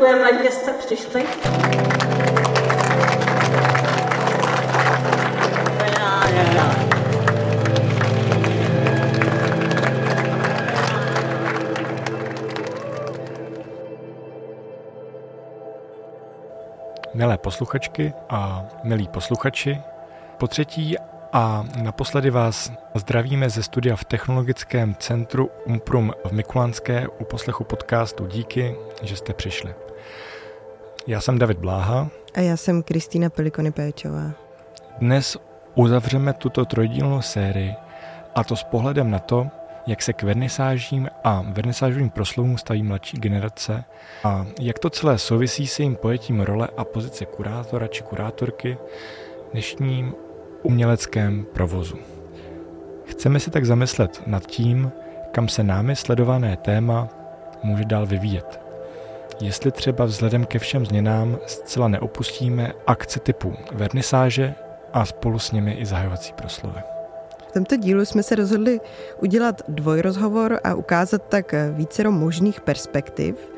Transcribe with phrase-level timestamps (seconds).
[0.00, 1.24] děkujeme, že jste přišli.
[17.14, 19.80] Milé posluchačky a milí posluchači,
[20.38, 20.96] po třetí
[21.32, 28.26] a naposledy vás zdravíme ze studia v Technologickém centru Umprum v Mikulánské u poslechu podcastu
[28.26, 29.89] Díky, že jste přišli.
[31.06, 32.08] Já jsem David Bláha.
[32.34, 34.30] A já jsem Kristýna Pelikony Péčová.
[34.98, 35.36] Dnes
[35.74, 37.74] uzavřeme tuto trojdílnou sérii
[38.34, 39.46] a to s pohledem na to,
[39.86, 43.84] jak se k vernisážím a vernisážovým proslovům staví mladší generace
[44.24, 48.78] a jak to celé souvisí s jejím pojetím role a pozice kurátora či kurátorky
[49.48, 50.14] v dnešním
[50.62, 51.98] uměleckém provozu.
[53.04, 54.92] Chceme si tak zamyslet nad tím,
[55.32, 57.08] kam se námi sledované téma
[57.62, 58.69] může dál vyvíjet.
[59.40, 64.54] Jestli třeba vzhledem ke všem změnám zcela neopustíme akce typu vernisáže
[64.92, 66.80] a spolu s nimi i zahajovací proslovy.
[67.48, 68.80] V tomto dílu jsme se rozhodli
[69.22, 73.52] udělat dvojrozhovor a ukázat tak vícero možných perspektiv.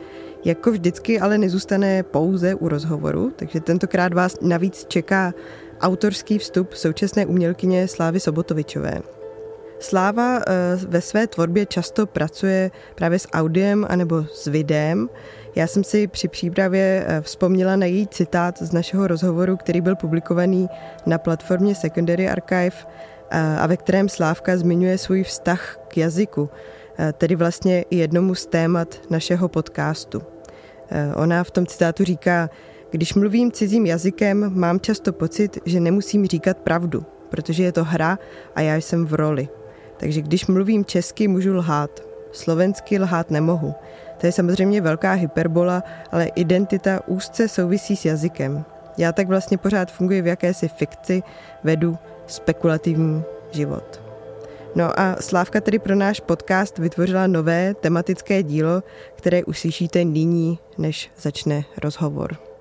[0.44, 5.34] Jako vždycky ale nezůstane pouze u rozhovoru, takže tentokrát vás navíc čeká
[5.80, 9.02] autorský vstup současné umělkyně Slávy Sobotovičové.
[9.82, 10.42] Sláva eh,
[10.88, 15.08] ve své tvorbě často pracuje právě s audiem anebo s videem.
[15.54, 19.96] Já jsem si při přípravě eh, vzpomněla na její citát z našeho rozhovoru, který byl
[19.96, 20.68] publikovaný
[21.06, 22.76] na platformě Secondary Archive
[23.58, 26.50] a ve kterém Slávka zmiňuje svůj vztah k jazyku,
[27.12, 30.22] tedy vlastně jednomu z témat našeho podcastu.
[31.16, 32.50] Ona v tom citátu říká,
[32.90, 38.18] když mluvím cizím jazykem, mám často pocit, že nemusím říkat pravdu, protože je to hra
[38.54, 39.48] a já jsem v roli.
[39.96, 42.00] Takže když mluvím česky, můžu lhát.
[42.32, 43.74] Slovensky lhát nemohu.
[44.22, 48.64] To je samozřejmě velká hyperbola, ale identita úzce souvisí s jazykem.
[48.98, 51.22] Já tak vlastně pořád funguji v jakési fikci,
[51.64, 54.02] vedu spekulativní život.
[54.74, 58.82] No a Slávka tedy pro náš podcast vytvořila nové tematické dílo,
[59.14, 62.51] které uslyšíte nyní, než začne rozhovor.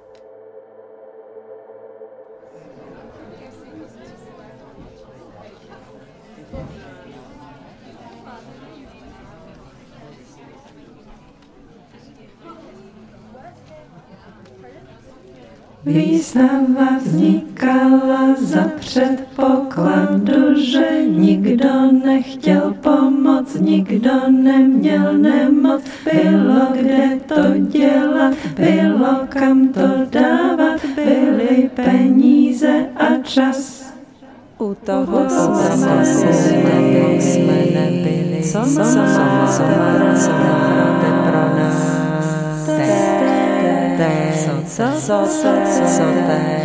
[15.85, 25.81] Výstava vznikala za předpokladu, že nikdo nechtěl pomoc, nikdo neměl nemoc.
[26.13, 33.91] Bylo kde to dělat, bylo kam to dávat, byly peníze a čas.
[34.59, 39.01] U toho jsme, jsme, nebyli, co nás co, co,
[40.17, 42.00] co, co
[44.61, 44.81] teď,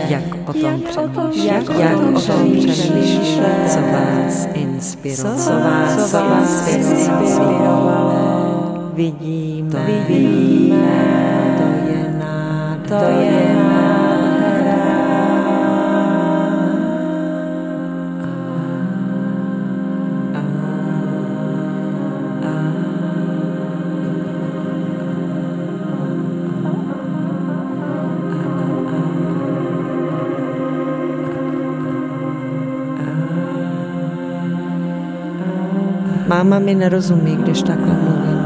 [0.08, 8.12] jak o tom přemýšlet, jak o tom přemýšlet, co vás inspirovalo, co vás inspirovalo,
[8.94, 13.85] vidíme, to vidíme, to je nádhera, to je
[36.56, 38.40] Máma mi nerozumí, když takhle mluvím.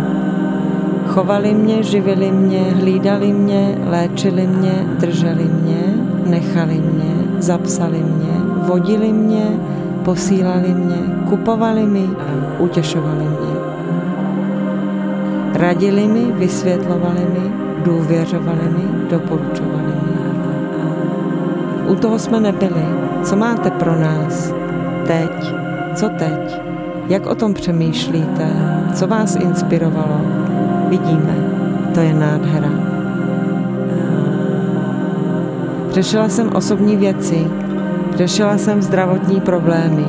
[1.06, 5.94] Chovali mě, živili mě, hlídali mě, léčili mě, drželi mě,
[6.26, 8.34] nechali mě, zapsali mě,
[8.66, 9.46] vodili mě,
[10.02, 10.96] posílali mě,
[11.28, 12.10] kupovali mi,
[12.58, 13.54] utěšovali mě.
[15.54, 17.52] Radili mi, vysvětlovali mi,
[17.84, 20.18] důvěřovali mi, doporučovali mi.
[21.86, 22.84] U toho jsme nebyli.
[23.22, 24.54] Co máte pro nás?
[25.06, 25.54] Teď.
[25.94, 26.69] Co teď?
[27.10, 28.46] Jak o tom přemýšlíte?
[28.94, 30.20] Co vás inspirovalo?
[30.88, 31.34] Vidíme,
[31.94, 32.70] to je nádhera.
[35.90, 37.46] Řešila jsem osobní věci,
[38.14, 40.06] řešila jsem zdravotní problémy.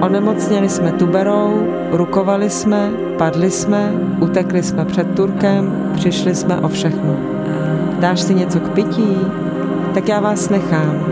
[0.00, 7.16] Onemocněli jsme tuberou, rukovali jsme, padli jsme, utekli jsme před Turkem, přišli jsme o všechno.
[8.00, 9.16] Dáš si něco k pití?
[9.94, 11.06] Tak já vás nechám.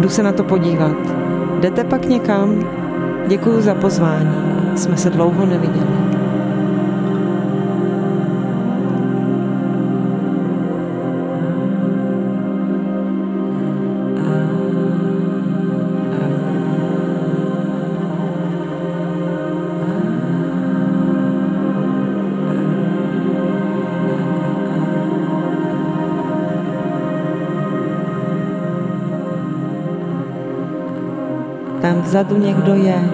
[0.00, 0.96] Jdu se na to podívat.
[1.60, 2.64] Jdete pak někam?
[3.28, 4.34] Děkuji za pozvání.
[4.76, 6.05] Jsme se dlouho neviděli.
[32.06, 33.10] Vzadu někdo je,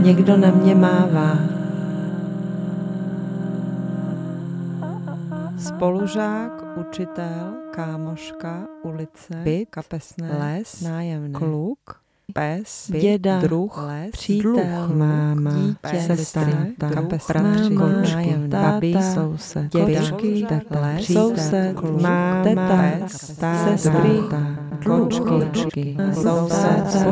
[0.00, 1.38] někdo na mě mává.
[5.58, 12.00] Spolužák, učitel, kámoška, ulice, byt, kapesné, les, nájemné, kluk,
[12.32, 21.74] pes, děda, druh, les, přítel, máma, dítě, sestra, bratři, kočky, babi, soused, dědečky, les, soused,
[22.02, 23.08] máma, teta,
[23.64, 24.20] sestry,
[24.84, 27.04] kočky, soused,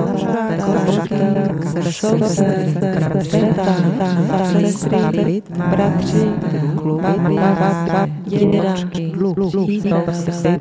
[5.71, 6.29] bratři,
[6.77, 10.61] klub, baba, dědečky, soused,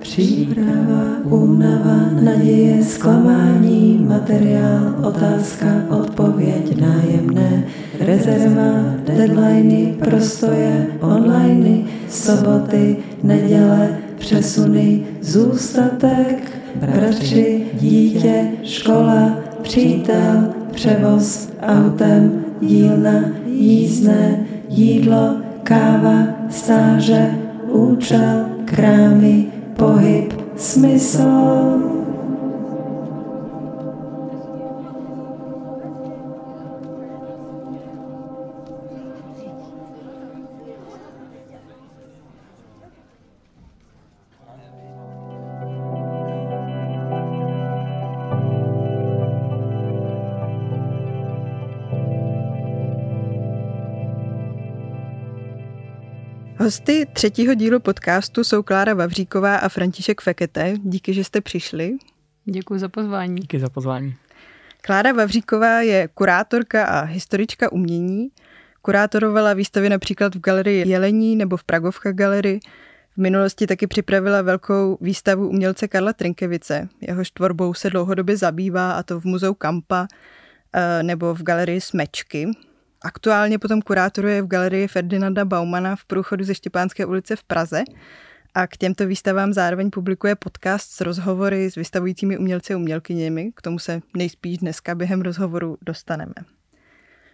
[0.00, 7.64] Příprava, únava, naděje, zklamání, materiál, otázka, odpověď, nájemné,
[8.00, 11.78] rezerva, deadliny, prostoje, online,
[12.08, 27.30] soboty, neděle, přesuny, zůstatek, bratři, dítě, škola, přítel, převoz autem, dílna, jízdné, jídlo, káva, stáže,
[27.68, 29.46] účel, krámy,
[29.78, 31.97] pohyb, smysl.
[56.60, 60.74] Hosty třetího dílu podcastu jsou Klára Vavříková a František Fekete.
[60.82, 61.96] Díky, že jste přišli.
[62.44, 63.40] Děkuji za pozvání.
[63.40, 64.14] Díky za pozvání.
[64.80, 68.28] Klára Vavříková je kurátorka a historička umění.
[68.82, 72.60] Kurátorovala výstavy například v galerii Jelení nebo v Pragovka galerii.
[73.14, 76.88] V minulosti taky připravila velkou výstavu umělce Karla Trinkevice.
[77.00, 80.08] Jehož tvorbou se dlouhodobě zabývá a to v muzeu Kampa
[80.72, 82.50] eh, nebo v galerii Smečky.
[83.02, 87.82] Aktuálně potom kurátoruje v galerii Ferdinanda Baumana v průchodu ze Štěpánské ulice v Praze
[88.54, 93.52] a k těmto výstavám zároveň publikuje podcast s rozhovory s vystavujícími umělci a umělkyněmi.
[93.54, 96.34] K tomu se nejspíš dneska během rozhovoru dostaneme.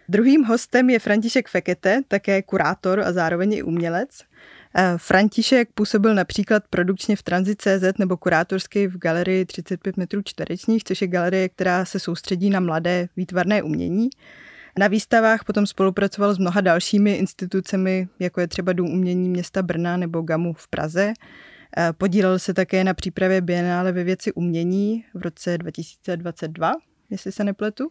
[0.09, 4.09] Druhým hostem je František Fekete, také kurátor a zároveň i umělec.
[4.75, 11.01] Eh, František působil například produkčně v Transit.cz nebo kurátorsky v galerii 35 metrů čtverečních, což
[11.01, 14.09] je galerie, která se soustředí na mladé výtvarné umění.
[14.79, 19.97] Na výstavách potom spolupracoval s mnoha dalšími institucemi, jako je třeba Dům umění města Brna
[19.97, 21.13] nebo GAMu v Praze.
[21.77, 26.73] Eh, podílel se také na přípravě Bienále ve věci umění v roce 2022,
[27.09, 27.89] jestli se nepletu.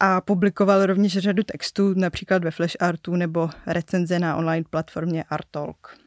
[0.00, 6.01] A publikoval rovněž řadu textů, například ve Flash Artu nebo recenze na online platformě Artalk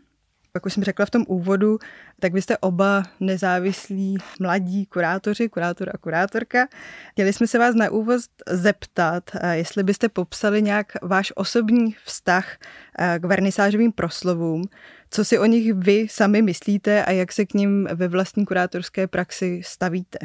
[0.55, 1.79] jak už jsem řekla v tom úvodu,
[2.19, 6.67] tak vy jste oba nezávislí mladí kurátoři, kurátor a kurátorka.
[7.11, 12.57] Chtěli jsme se vás na úvod zeptat, eh, jestli byste popsali nějak váš osobní vztah
[12.99, 14.63] eh, k vernisážovým proslovům,
[15.09, 19.07] co si o nich vy sami myslíte a jak se k ním ve vlastní kurátorské
[19.07, 20.19] praxi stavíte,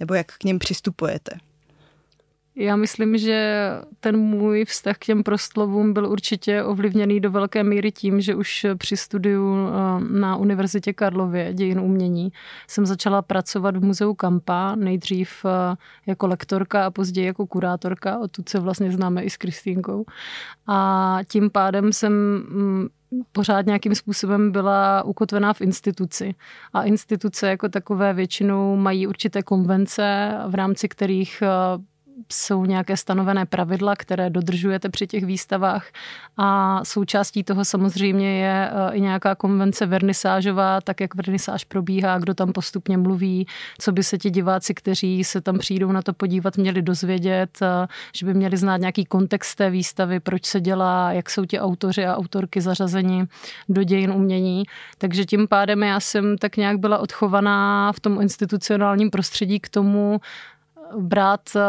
[0.00, 1.49] nebo jak k ním přistupujete.
[2.56, 3.68] Já myslím, že
[4.00, 8.66] ten můj vztah k těm proslovům byl určitě ovlivněný do velké míry tím, že už
[8.78, 9.72] při studiu eh,
[10.20, 12.32] na Univerzitě Karlově dějin umění
[12.68, 15.76] jsem začala pracovat v muzeu Kampa, nejdřív eh,
[16.06, 20.04] jako lektorka a později jako kurátorka, odtud se vlastně známe i s Kristýnkou.
[20.66, 22.88] A tím pádem jsem mm,
[23.32, 26.34] pořád nějakým způsobem byla ukotvená v instituci.
[26.72, 31.48] A instituce jako takové většinou mají určité konvence, v rámci kterých eh,
[32.32, 35.86] jsou nějaké stanovené pravidla, které dodržujete při těch výstavách
[36.36, 42.34] a součástí toho samozřejmě je eh, i nějaká konvence vernisážová, tak jak vernisáž probíhá, kdo
[42.34, 43.46] tam postupně mluví,
[43.78, 47.86] co by se ti diváci, kteří se tam přijdou na to podívat, měli dozvědět, eh,
[48.14, 52.06] že by měli znát nějaký kontext té výstavy, proč se dělá, jak jsou ti autoři
[52.06, 53.26] a autorky zařazeni
[53.68, 54.64] do dějin umění.
[54.98, 60.20] Takže tím pádem já jsem tak nějak byla odchovaná v tom institucionálním prostředí k tomu,
[60.98, 61.60] brát eh,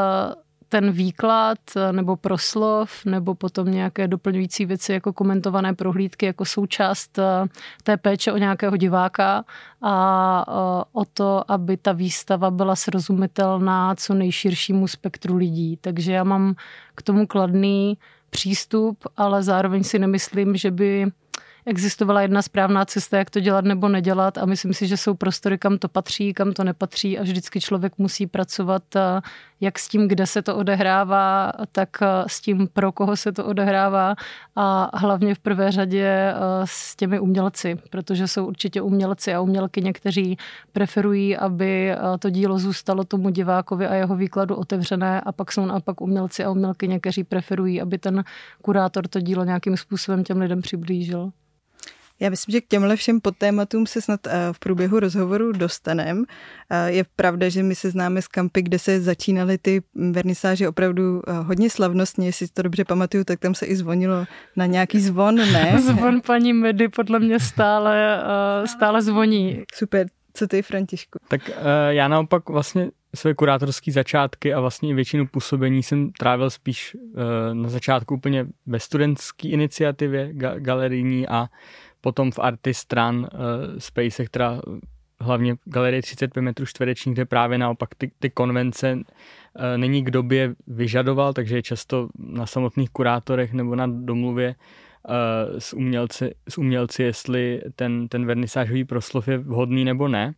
[0.70, 7.20] ten výklad eh, nebo proslov nebo potom nějaké doplňující věci jako komentované prohlídky jako součást
[7.20, 7.46] eh,
[7.84, 9.46] té péče o nějakého diváka
[9.82, 15.78] a o to, aby ta výstava byla srozumitelná co nejširšímu spektru lidí.
[15.82, 16.56] Takže já mám
[16.96, 17.98] k tomu kladný
[18.30, 21.12] přístup, ale zároveň si nemyslím, že by
[21.66, 25.58] existovala jedna správná cesta, jak to dělat nebo nedělat a myslím si, že jsou prostory,
[25.58, 28.84] kam to patří, kam to nepatří a vždycky člověk musí pracovat
[29.62, 33.46] jak s tím, kde se to odehrává, tak eh, s tím, pro koho se to
[33.46, 34.16] odehrává
[34.56, 39.82] a hlavně v prvé řadě eh, s těmi umělci, protože jsou určitě umělci a umělky,
[39.82, 40.38] někteří
[40.72, 46.02] preferují, aby to dílo zůstalo tomu divákovi a jeho výkladu otevřené a pak jsou naopak
[46.02, 48.24] umělci a umělky, někteří preferují, aby ten
[48.62, 51.32] kurátor to dílo nějakým způsobem těm lidem přiblížil.
[52.22, 56.26] Já myslím, že k těmhle všem podtématům se snad eh, v průběhu rozhovoru dostanem.
[56.70, 61.22] Eh, je pravda, že my se známe z kampy, kde se začínaly ty vernisáže opravdu
[61.28, 64.26] eh, hodně slavnostně, jestli to dobře pamatuju, tak tam se i zvonilo
[64.56, 65.82] na nějaký zvon, ne?
[65.82, 68.24] Zvon paní Medy podle mě stále,
[68.66, 69.64] stále zvoní.
[69.74, 71.20] Super, co ty, Františku?
[71.28, 71.52] Tak
[71.90, 76.98] já naopak vlastně své kurátorské začátky a vlastně většinu působení jsem trávil spíš
[77.54, 81.48] na začátku úplně ve studentské iniciativě galerijní a
[82.02, 83.28] potom v Artistran uh,
[83.78, 84.62] Space, která
[85.20, 89.02] hlavně galerie 35 metrů čtverečních, kde právě naopak ty, ty konvence uh,
[89.78, 94.56] není kdo by je vyžadoval, takže je často na samotných kurátorech nebo na domluvě
[95.10, 100.34] uh, s, umělci, s umělci, jestli ten, ten vernisážový proslov je vhodný nebo ne.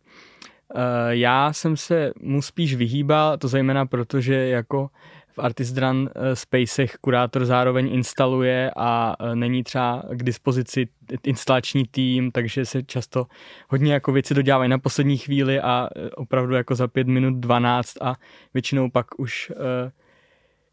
[0.74, 4.90] Uh, já jsem se mu spíš vyhýbal, to zejména protože jako
[5.34, 10.88] v Artist Run eh, Spacech kurátor zároveň instaluje a eh, není třeba k dispozici
[11.22, 13.26] instalační tým, takže se často
[13.68, 18.02] hodně jako věci dodělávají na poslední chvíli a eh, opravdu jako za pět minut 12
[18.02, 18.14] a
[18.54, 19.52] většinou pak už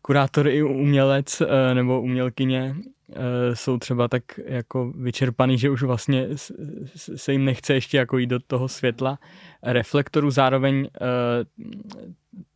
[0.01, 1.41] kurátor i umělec
[1.73, 2.75] nebo umělkyně
[3.53, 6.27] jsou třeba tak jako vyčerpaný, že už vlastně
[6.95, 9.19] se jim nechce ještě jako jít do toho světla
[9.63, 10.31] reflektoru.
[10.31, 10.89] Zároveň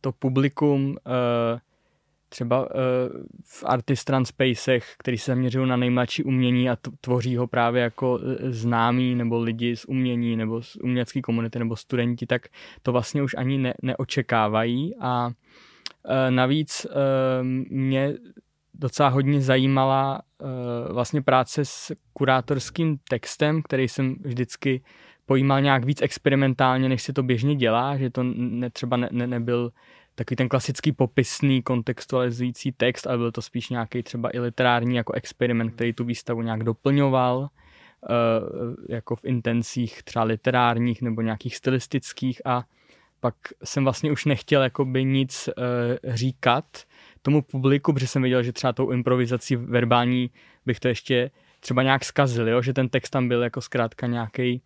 [0.00, 0.96] to publikum
[2.28, 2.70] třeba uh,
[3.44, 8.52] v Artistran Spacech, který se zaměřují na nejmladší umění a tvoří ho právě jako eh,
[8.52, 12.42] známí nebo lidi z umění nebo z umělecké komunity nebo studenti, tak
[12.82, 14.94] to vlastně už ani ne, neočekávají.
[15.00, 15.32] A uh,
[16.30, 16.92] navíc uh,
[17.70, 18.14] mě
[18.74, 20.48] docela hodně zajímala uh,
[20.94, 24.82] vlastně práce s kurátorským textem, který jsem vždycky
[25.26, 29.26] pojímal nějak víc experimentálně, než se to běžně dělá, že to ne, třeba ne, ne,
[29.26, 29.72] nebyl
[30.16, 35.12] takový ten klasický popisný kontextualizující text, ale byl to spíš nějaký třeba i literární jako
[35.12, 42.46] experiment, který tu výstavu nějak doplňoval, eh, jako v intencích třeba literárních nebo nějakých stylistických
[42.46, 42.64] a
[43.20, 46.64] pak jsem vlastně už nechtěl jakoby nic eh, říkat
[47.22, 50.30] tomu publiku, protože jsem viděl, že třeba tou improvizací verbální
[50.66, 51.30] bych to ještě
[51.60, 52.62] třeba nějak zkazil, jo?
[52.62, 54.62] že ten text tam byl jako zkrátka nějaký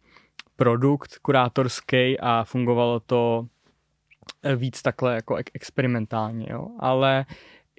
[0.57, 3.47] produkt kurátorský a fungovalo to
[4.57, 6.67] víc takhle jako experimentálně, jo.
[6.79, 7.27] Ale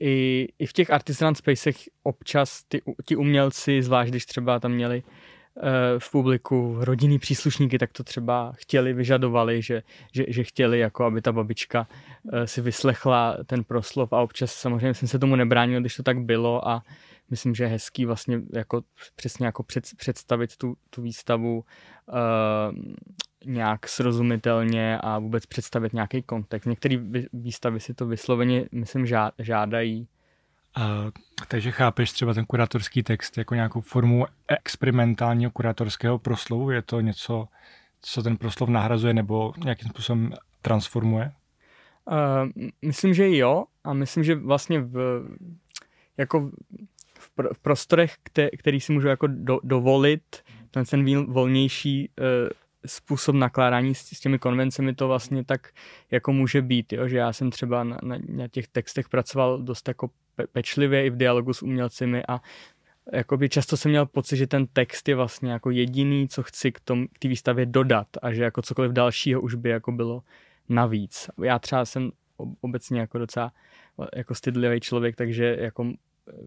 [0.02, 5.04] i, i v těch artisan spacech občas ty, ti umělci, zvlášť když třeba tam měli
[5.04, 5.64] uh,
[6.00, 11.22] v publiku rodinný příslušníky, tak to třeba chtěli, vyžadovali, že, že, že chtěli, jako aby
[11.22, 11.88] ta babička
[12.24, 16.20] uh, si vyslechla ten proslov a občas samozřejmě jsem se tomu nebránil, když to tak
[16.20, 16.84] bylo a
[17.30, 18.82] myslím, že je hezký vlastně jako
[19.16, 21.64] přesně jako před, představit tu, tu výstavu
[22.08, 22.94] uh,
[23.46, 26.66] nějak srozumitelně a vůbec představit nějaký kontext.
[26.66, 26.98] Některé
[27.34, 29.08] výstavy si to vysloveně, myslím,
[29.40, 30.08] žádají.
[30.76, 31.06] A,
[31.48, 36.72] takže chápeš třeba ten kurátorský text jako nějakou formu experimentálního kurátorského proslovu?
[36.72, 37.48] Je to něco,
[38.02, 41.32] co ten proslov nahrazuje nebo nějakým způsobem transformuje?
[42.06, 45.24] Uh, myslím, že jo a myslím, že vlastně v,
[46.18, 46.52] jako
[47.20, 48.16] v, v prostorech,
[48.60, 52.26] který si můžu jako do, dovolit, ten, ten volnější uh,
[52.86, 55.70] způsob nakládání s, s těmi konvencemi to vlastně tak
[56.12, 57.08] jako může být, jo?
[57.08, 61.10] že já jsem třeba na, na, na těch textech pracoval dost jako pe- pečlivě i
[61.10, 62.42] v dialogu s umělcemi a
[63.14, 66.80] jakoby často jsem měl pocit, že ten text je vlastně jako jediný, co chci k
[66.80, 70.24] té k výstavě dodat a že jako cokoliv dalšího už by jako bylo
[70.70, 71.30] navíc.
[71.44, 72.12] Já třeba jsem
[72.62, 73.52] obecně jako docela
[74.16, 75.94] jako stydlivý člověk, takže jako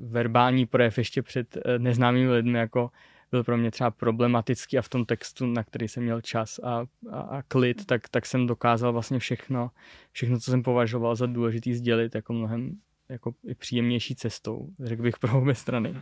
[0.00, 2.90] verbální projev ještě před eh, neznámými lidmi jako
[3.34, 6.86] byl pro mě třeba problematický a v tom textu, na který jsem měl čas a,
[7.10, 9.70] a, a klid, tak, tak jsem dokázal vlastně všechno,
[10.12, 12.76] všechno, co jsem považoval za důležitý sdělit, jako mnohem
[13.08, 15.94] jako i příjemnější cestou, řekl bych pro obě strany.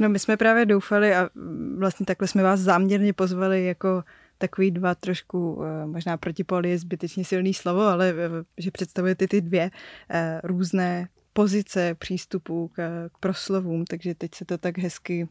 [0.00, 1.30] No my jsme právě doufali a
[1.78, 4.04] vlastně takhle jsme vás záměrně pozvali jako
[4.38, 9.40] takový dva trošku, eh, možná protipol je zbytečně silný slovo, ale eh, že představujete ty
[9.40, 9.70] dvě
[10.10, 15.28] eh, různé pozice přístupů k, k proslovům, takže teď se to tak hezky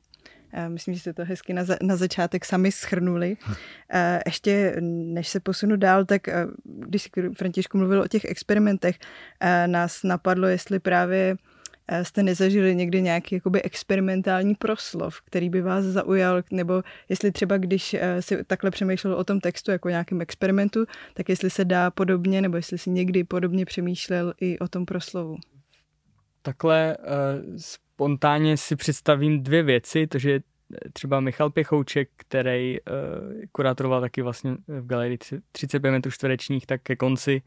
[0.67, 3.37] Myslím, že jste to hezky na, za, na začátek sami schrnuli.
[3.47, 3.53] Hm.
[4.25, 6.27] Ještě než se posunu dál, tak
[6.63, 8.99] když Františku mluvil o těch experimentech,
[9.65, 11.35] nás napadlo, jestli právě
[11.87, 17.57] eh, jste nezažili někdy nějaký jakoby experimentální proslov, který by vás zaujal, nebo jestli třeba,
[17.57, 21.91] když eh, si takhle přemýšlel o tom textu jako nějakém experimentu, tak jestli se dá
[21.91, 25.37] podobně, nebo jestli si někdy podobně přemýšlel i o tom proslovu.
[26.45, 30.39] Takhle uh, spontánně si představím dvě věci, to, že
[30.93, 32.87] třeba Michal Pěchouček, který uh,
[33.51, 35.17] kurátoroval taky vlastně v galerii
[35.51, 37.41] 35 metrů čtverečních, tak ke konci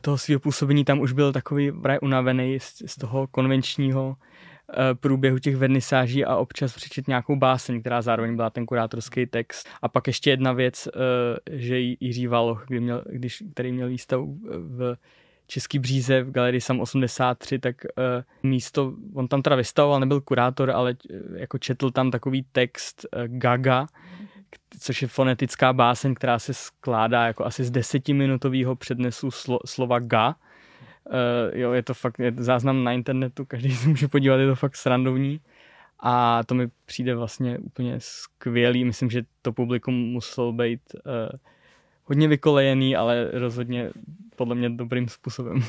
[0.00, 4.16] toho svého působení tam už byl takový právě unavený z, z toho konvenčního
[5.00, 9.68] průběhu těch vernisáží a občas přečet nějakou báseň, která zároveň byla ten kurátorský text.
[9.82, 10.88] A pak ještě jedna věc,
[11.50, 14.96] že Jiří Valoch, kdy měl, když, který měl výstavu v
[15.50, 20.70] Český bříze v galerii Sam 83, tak uh, místo, on tam teda vystavoval, nebyl kurátor,
[20.70, 23.86] ale uh, jako četl tam takový text uh, Gaga,
[24.80, 30.28] což je fonetická báseň, která se skládá jako asi z desetiminutového přednesu slo, slova ga.
[30.28, 34.54] Uh, jo, je to fakt je záznam na internetu, každý se může podívat, je to
[34.54, 35.40] fakt srandovní.
[36.02, 38.84] A to mi přijde vlastně úplně skvělý.
[38.84, 41.38] Myslím, že to publikum muselo být uh,
[42.10, 43.90] hodně vykolejený, ale rozhodně
[44.36, 45.62] podle mě dobrým způsobem.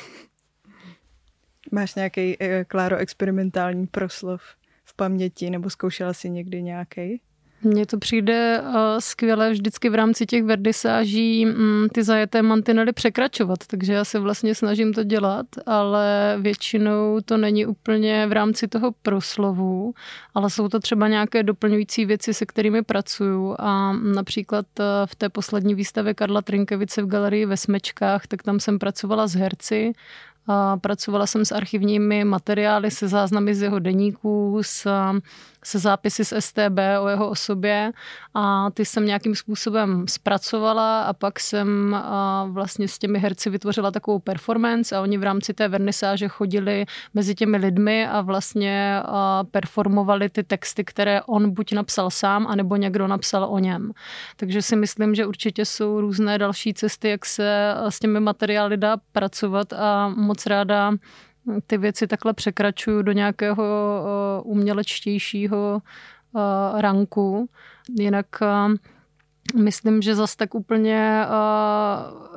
[1.71, 4.41] Máš nějaký, eh, Kláro, experimentální proslov
[4.85, 7.21] v paměti, nebo zkoušela si někdy nějaký?
[7.63, 13.59] Mně to přijde uh, skvěle vždycky v rámci těch verdisáží um, ty zajeté mantinely překračovat,
[13.67, 18.91] takže já se vlastně snažím to dělat, ale většinou to není úplně v rámci toho
[19.01, 19.93] proslovu,
[20.33, 23.55] ale jsou to třeba nějaké doplňující věci, se kterými pracuju.
[23.59, 28.59] A například uh, v té poslední výstavě Karla Trinkevice v galerii ve Smečkách, tak tam
[28.59, 29.93] jsem pracovala s herci
[30.47, 34.87] a pracovala jsem s archivními materiály, se záznamy z jeho deníků, s
[35.63, 37.91] se zápisy z STB o jeho osobě
[38.33, 42.01] a ty jsem nějakým způsobem zpracovala a pak jsem
[42.47, 47.35] vlastně s těmi herci vytvořila takovou performance a oni v rámci té vernisáže chodili mezi
[47.35, 49.01] těmi lidmi a vlastně
[49.51, 53.91] performovali ty texty, které on buď napsal sám, anebo někdo napsal o něm.
[54.37, 58.97] Takže si myslím, že určitě jsou různé další cesty, jak se s těmi materiály dá
[59.11, 60.91] pracovat a moc ráda
[61.67, 67.49] ty věci takhle překračuju do nějakého eh, umělečtějšího eh, ranku.
[67.99, 68.47] Jinak eh,
[69.57, 71.25] myslím, že zas tak úplně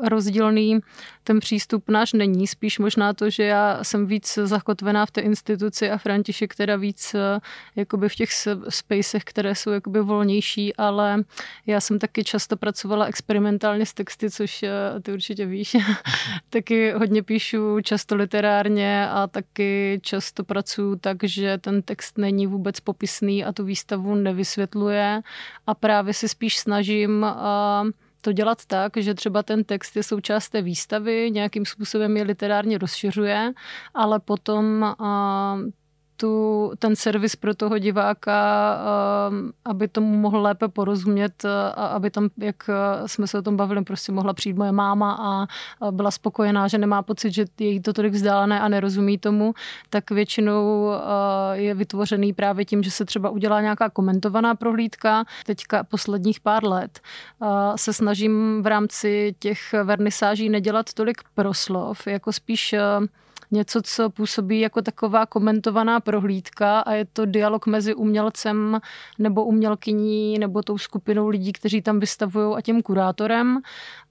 [0.09, 0.81] rozdílný
[1.25, 2.47] ten přístup náš není.
[2.47, 7.15] Spíš možná to, že já jsem víc zakotvená v té instituci a František teda víc
[7.15, 7.41] eh,
[7.77, 8.31] jakoby v těch
[8.69, 11.25] spacech, které jsou jakoby volnější, ale
[11.67, 14.71] já jsem taky často pracovala experimentálně s texty, což eh,
[15.03, 15.77] ty určitě víš.
[16.51, 22.81] taky hodně píšu, často literárně a taky často pracuju tak, že ten text není vůbec
[22.81, 25.23] popisný a tu výstavu nevysvětluje
[25.67, 27.91] a právě se spíš snažím uh,
[28.25, 32.79] to dělat tak, že třeba ten text je součást té výstavy, nějakým způsobem je literárně
[32.79, 33.53] rozšiřuje,
[33.95, 34.95] ale potom
[36.17, 38.79] tu, ten servis pro toho diváka,
[39.29, 43.57] ehm, aby tomu mohl lépe porozumět a aby tam, jak eh, jsme se o tom
[43.57, 45.47] bavili, prostě mohla přijít moje máma a
[45.91, 49.55] byla spokojená, že nemá pocit, že je jí to tolik vzdálené a nerozumí tomu,
[49.91, 55.25] tak většinou eh, je vytvořený právě tím, že se třeba udělá nějaká komentovaná prohlídka.
[55.47, 57.01] Teďka posledních pár let
[57.43, 57.47] eh,
[57.77, 62.75] se snažím v rámci těch vernisáží nedělat tolik proslov, jako spíš
[63.51, 68.81] něco, co působí jako taková komentovaná prohlídka a je to dialog mezi umělcem
[69.19, 73.61] nebo umělkyní nebo tou skupinou lidí, kteří tam vystavují a tím kurátorem.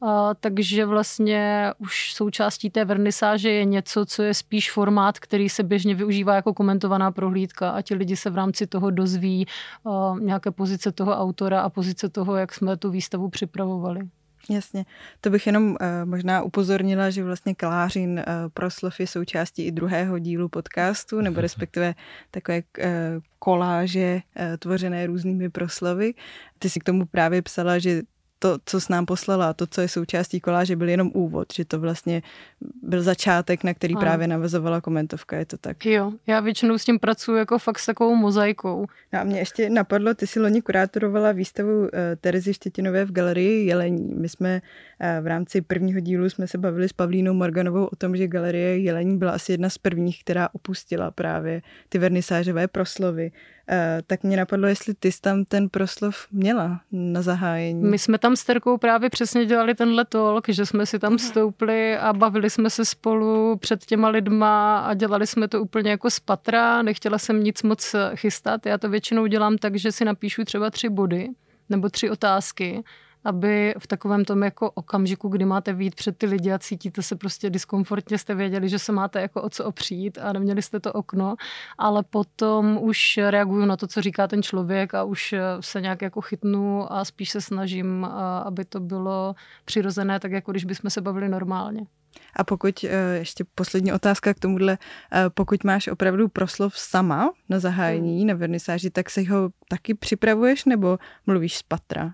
[0.01, 5.63] A, takže vlastně už součástí té vernisáže je něco, co je spíš formát, který se
[5.63, 9.45] běžně využívá jako komentovaná prohlídka a ti lidi se v rámci toho dozví
[9.85, 14.01] a, nějaké pozice toho autora a pozice toho, jak jsme tu výstavu připravovali.
[14.49, 14.85] Jasně.
[15.21, 20.19] To bych jenom uh, možná upozornila, že vlastně Klářin uh, proslov je součástí i druhého
[20.19, 21.95] dílu podcastu, nebo respektive
[22.31, 22.85] takové uh,
[23.39, 26.13] koláže uh, tvořené různými proslovy.
[26.59, 28.01] Ty si k tomu právě psala, že
[28.43, 31.79] to, co s nám poslala, to, co je součástí koláže, byl jenom úvod, že to
[31.79, 32.21] vlastně
[32.83, 34.01] byl začátek, na který ano.
[34.01, 35.85] právě navazovala komentovka, je to tak?
[35.85, 38.85] Jo, já většinou s tím pracuji jako fakt s takovou mozaikou.
[39.13, 41.87] No a mě ještě napadlo, ty si loni kurátorovala výstavu uh,
[42.21, 44.13] Terezy Štětinové v galerii Jelení.
[44.15, 48.17] My jsme uh, v rámci prvního dílu jsme se bavili s Pavlínou Morganovou o tom,
[48.17, 53.31] že galerie Jelení byla asi jedna z prvních, která opustila právě ty vernisážové proslovy.
[53.71, 57.83] Uh, tak mě napadlo, jestli ty jsi tam ten proslov měla na zahájení.
[57.83, 61.97] My jsme tam s Terkou právě přesně dělali tenhle talk, že jsme si tam stoupli
[61.97, 66.19] a bavili jsme se spolu před těma lidma a dělali jsme to úplně jako z
[66.19, 66.81] patra.
[66.81, 68.65] Nechtěla jsem nic moc chystat.
[68.65, 71.29] Já to většinou dělám tak, že si napíšu třeba tři body
[71.69, 72.83] nebo tři otázky
[73.25, 77.15] aby v takovém tom jako okamžiku, kdy máte výjít před ty lidi a cítíte se
[77.15, 80.93] prostě diskomfortně, jste věděli, že se máte jako o co opřít a neměli jste to
[80.93, 81.35] okno,
[81.77, 86.21] ale potom už reaguju na to, co říká ten člověk a už se nějak jako
[86.21, 88.05] chytnu a spíš se snažím,
[88.45, 91.85] aby to bylo přirozené, tak jako když bychom se bavili normálně.
[92.35, 94.77] A pokud, eh, ještě poslední otázka k tomuhle,
[95.13, 98.27] eh, pokud máš opravdu proslov sama na zahájení, hmm.
[98.27, 102.13] na vernisáži, tak si ho taky připravuješ nebo mluvíš z patra?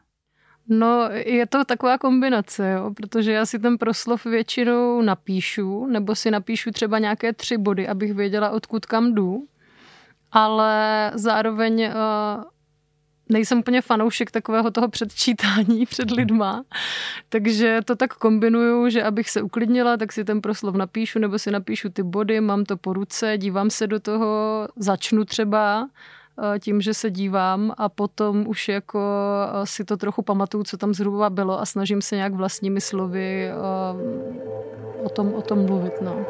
[0.70, 6.32] No, je to taková kombinace, jo, protože já si ten proslov většinou napíšu, nebo si
[6.32, 9.48] napíšu třeba nějaké tři body, abych věděla, odkud kam jdu,
[10.32, 12.44] ale zároveň uh,
[13.30, 16.64] nejsem úplně fanoušek takového toho předčítání před lidma,
[17.30, 21.52] takže to tak kombinuju, že abych se uklidnila, tak si ten proslov napíšu nebo si
[21.52, 25.90] napíšu ty body, mám to po ruce, dívám se do toho, začnu třeba
[26.60, 29.00] tím, že se dívám a potom už jako
[29.62, 33.48] eh, si to trochu pamatuju, co tam zhruba bylo a snažím se nějak vlastními slovy
[33.48, 33.54] eh,
[35.04, 35.94] o tom, o tom mluvit.
[36.02, 36.26] No.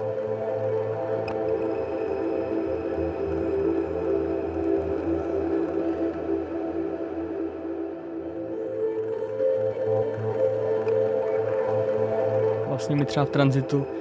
[12.80, 13.99] vlastně my třeba v tranzitu eh,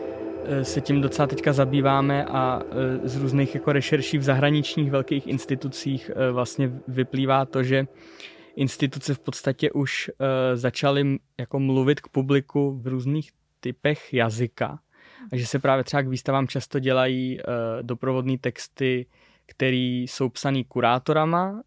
[0.63, 6.11] se tím docela teďka zabýváme a eh, z různých jako rešerší v zahraničních velkých institucích
[6.15, 7.87] eh, vlastně vyplývá to, že
[8.57, 10.11] instituce v podstatě už
[10.55, 13.31] začaly jako mluvit k publiku v různých
[13.61, 14.79] typech jazyka.
[15.33, 17.39] A že se právě třeba k výstavám často dělají
[17.83, 19.07] doprovodné texty,
[19.47, 21.63] které jsou psaný kurátorama,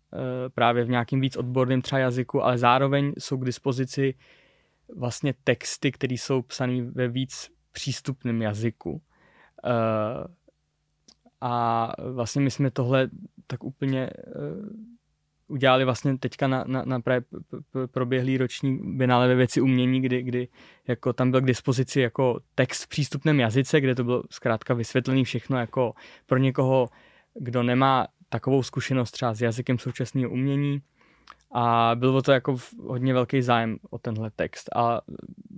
[0.53, 4.13] právě v nějakým víc odborným třeba jazyku, ale zároveň jsou k dispozici
[4.95, 8.91] vlastně texty, které jsou psané ve víc přístupném jazyku.
[8.91, 9.01] Uh,
[11.41, 13.09] a vlastně my jsme tohle
[13.47, 14.69] tak úplně uh,
[15.47, 17.23] udělali vlastně teďka na, na, na právě
[17.91, 20.47] proběhlý roční binále ve věci umění, kdy, kdy
[20.87, 25.23] jako tam byl k dispozici jako text v přístupném jazyce, kde to bylo zkrátka vysvětlený
[25.23, 25.93] všechno jako
[26.25, 26.89] pro někoho,
[27.33, 30.81] kdo nemá takovou zkušenost třeba s jazykem současného umění,
[31.53, 34.69] a bylo to jako hodně velký zájem o tenhle text.
[34.75, 35.01] A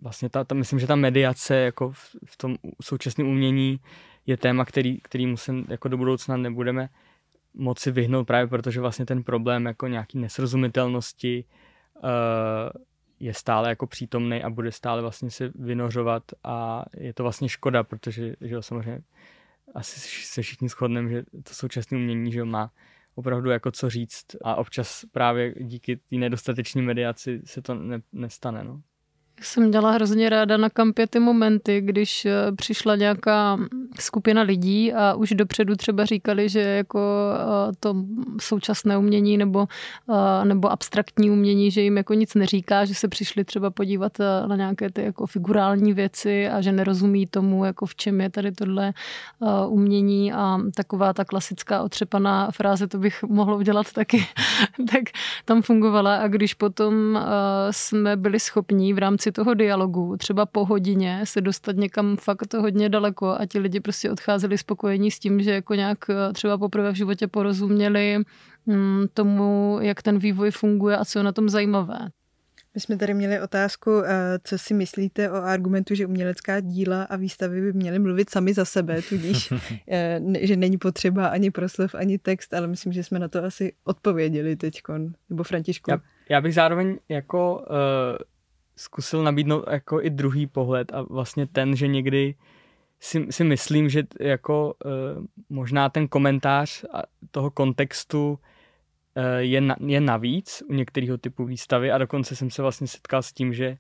[0.02, 3.80] vlastně ta, ta, myslím, že ta mediace jako v, v tom současném umění
[4.26, 6.90] je téma, který, kterýmu se jako do budoucna nebudeme
[7.54, 11.46] moci vyhnout právě protože vlastně ten problém jako nějaký nesrozumitelnosti
[12.04, 12.10] uh,
[13.20, 17.84] je stále jako přítomný a bude stále vlastně se vynořovat a je to vlastně škoda,
[17.84, 19.02] protože že jo, samozřejmě
[19.76, 22.72] asi se všichni shodneme, že to současné umění že jo, má
[23.16, 28.64] opravdu jako co říct a občas právě díky té nedostatečné mediaci se to ne, nestane.
[28.64, 28.82] No
[29.42, 33.58] jsem měla hrozně ráda na kampě ty momenty, když eh, přišla nějaká
[34.00, 37.00] skupina lidí a už dopředu třeba říkali, že jako
[37.36, 37.96] eh, to
[38.42, 39.68] současné umění nebo,
[40.10, 44.18] eh, nebo abstraktní umění, že jim jako nic neříká, že se přišli třeba podívat
[44.48, 48.52] na nějaké ty jako figurální věci a že nerozumí tomu, jako v čem je tady
[48.52, 48.94] tohle
[49.68, 50.34] umění.
[50.34, 54.28] A taková ta klasická otřepaná fráze, to bych mohla udělat taky,
[54.92, 55.04] tak
[55.46, 56.16] tam fungovala.
[56.16, 57.20] A když potom
[57.72, 62.90] jsme byli schopní v rámci toho dialogu, třeba po hodině se dostat někam fakt hodně
[62.90, 66.92] daleko a ti lidi prostě odcházeli spokojení s tím, že jako nějak eh, třeba poprvé
[66.92, 68.18] v životě porozuměli
[68.66, 72.10] mm, tomu, jak ten vývoj funguje a co je na tom zajímavé.
[72.76, 77.16] My jsme tady měli otázku, eh, co si myslíte o argumentu, že umělecká díla a
[77.16, 79.54] výstavy by měly mluvit sami za sebe, tudíž,
[79.88, 83.74] eh, že není potřeba ani proslov, ani text, ale myslím, že jsme na to asi
[83.84, 84.82] odpověděli teď,
[85.30, 85.92] nebo Františku.
[85.92, 88.18] Já, já bych zároveň jako uh,
[88.76, 92.36] zkusil nabídnout jako i druhý pohled a vlastně ten, že někdy
[93.00, 94.92] si, si myslím, že jako uh,
[95.50, 96.86] možná ten komentář
[97.32, 98.38] toho kontextu uh,
[99.38, 103.34] je, na, je navíc u některého typu výstavy a dokonce jsem se vlastně setkal s
[103.34, 103.78] tím, že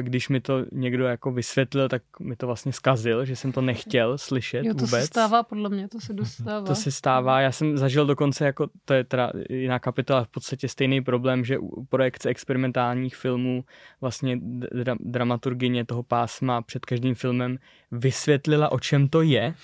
[0.00, 4.18] když mi to někdo jako vysvětlil, tak mi to vlastně skazil, že jsem to nechtěl
[4.18, 5.00] slyšet jo, to vůbec.
[5.00, 6.66] se stává podle mě, to se dostává.
[6.66, 10.68] To se stává, já jsem zažil dokonce jako, to je teda jiná kapitola, v podstatě
[10.68, 13.64] stejný problém, že u projekce experimentálních filmů
[14.00, 17.58] vlastně dra- dramaturgině toho pásma před každým filmem
[17.92, 19.54] vysvětlila, o čem to je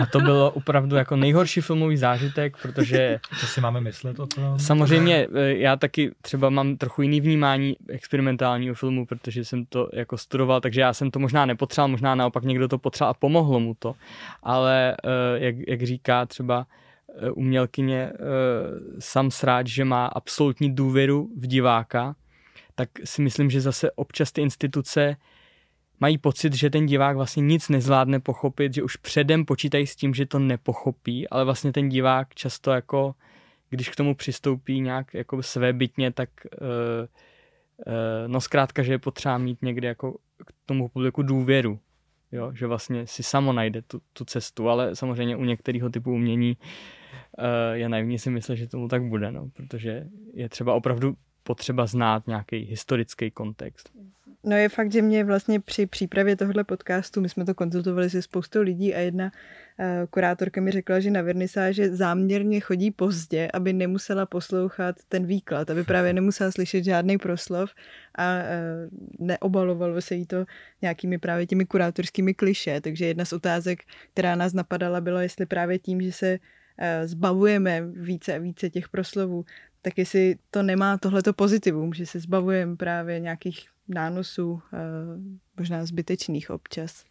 [0.00, 3.18] a to bylo opravdu jako nejhorší filmový zážitek, protože...
[3.40, 4.58] Co si máme myslet o tom?
[4.58, 9.06] Samozřejmě, e, já taky třeba mám trochu jiný vnímání experimentálního filmu,
[9.36, 12.78] protože jsem to jako studoval, takže já jsem to možná nepotřeboval, možná naopak někdo to
[12.78, 13.94] potřeboval a pomohlo mu to.
[14.42, 16.66] Ale eh, jak, jak říká třeba
[17.08, 18.16] eh, umělkyně eh,
[18.98, 22.16] sam sráč, že má absolutní důvěru v diváka,
[22.74, 25.16] tak si myslím, že zase občas ty instituce
[26.00, 30.14] mají pocit, že ten divák vlastně nic nezvládne pochopit, že už předem počítají s tím,
[30.14, 33.14] že to nepochopí, ale vlastně ten divák často jako,
[33.70, 37.06] když k tomu přistoupí nějak jako svébytně, tak uh,
[38.26, 40.12] no zkrátka, že je potřeba mít někde jako
[40.46, 41.78] k tomu publiku důvěru,
[42.32, 46.56] jo, že vlastně si samo najde tu, tu cestu, ale samozřejmě u některého typu umění
[47.38, 52.26] uh, je si myslet, že tomu tak bude, no, protože je třeba opravdu potřeba znát
[52.26, 53.90] nějaký historický kontext.
[54.48, 58.22] No je fakt, že mě vlastně při přípravě tohle podcastu, my jsme to konzultovali se
[58.22, 63.72] spoustou lidí a jedna uh, kurátorka mi řekla, že na vernisáže záměrně chodí pozdě, aby
[63.72, 67.70] nemusela poslouchat ten výklad, aby právě nemusela slyšet žádný proslov
[68.18, 70.44] a uh, neobalovalo se jí to
[70.82, 72.80] nějakými právě těmi kurátorskými kliše.
[72.80, 73.82] Takže jedna z otázek,
[74.12, 78.88] která nás napadala, bylo, jestli právě tím, že se uh, zbavujeme více a více těch
[78.88, 79.44] proslovů,
[79.86, 84.78] tak jestli to nemá tohleto pozitivum, že se zbavujeme právě nějakých nánosů, eh,
[85.58, 87.04] možná zbytečných občas.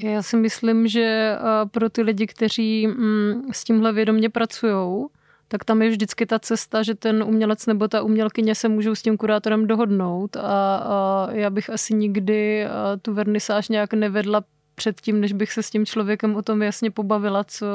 [0.00, 5.06] Já si myslím, že eh, pro ty lidi, kteří mm, s tímhle vědomě pracují,
[5.48, 9.02] tak tam je vždycky ta cesta, že ten umělec nebo ta umělkyně se můžou s
[9.02, 12.68] tím kurátorem dohodnout a, a já bych asi nikdy eh,
[13.02, 17.44] tu vernisáž nějak nevedla předtím, než bych se s tím člověkem o tom jasně pobavila,
[17.44, 17.66] co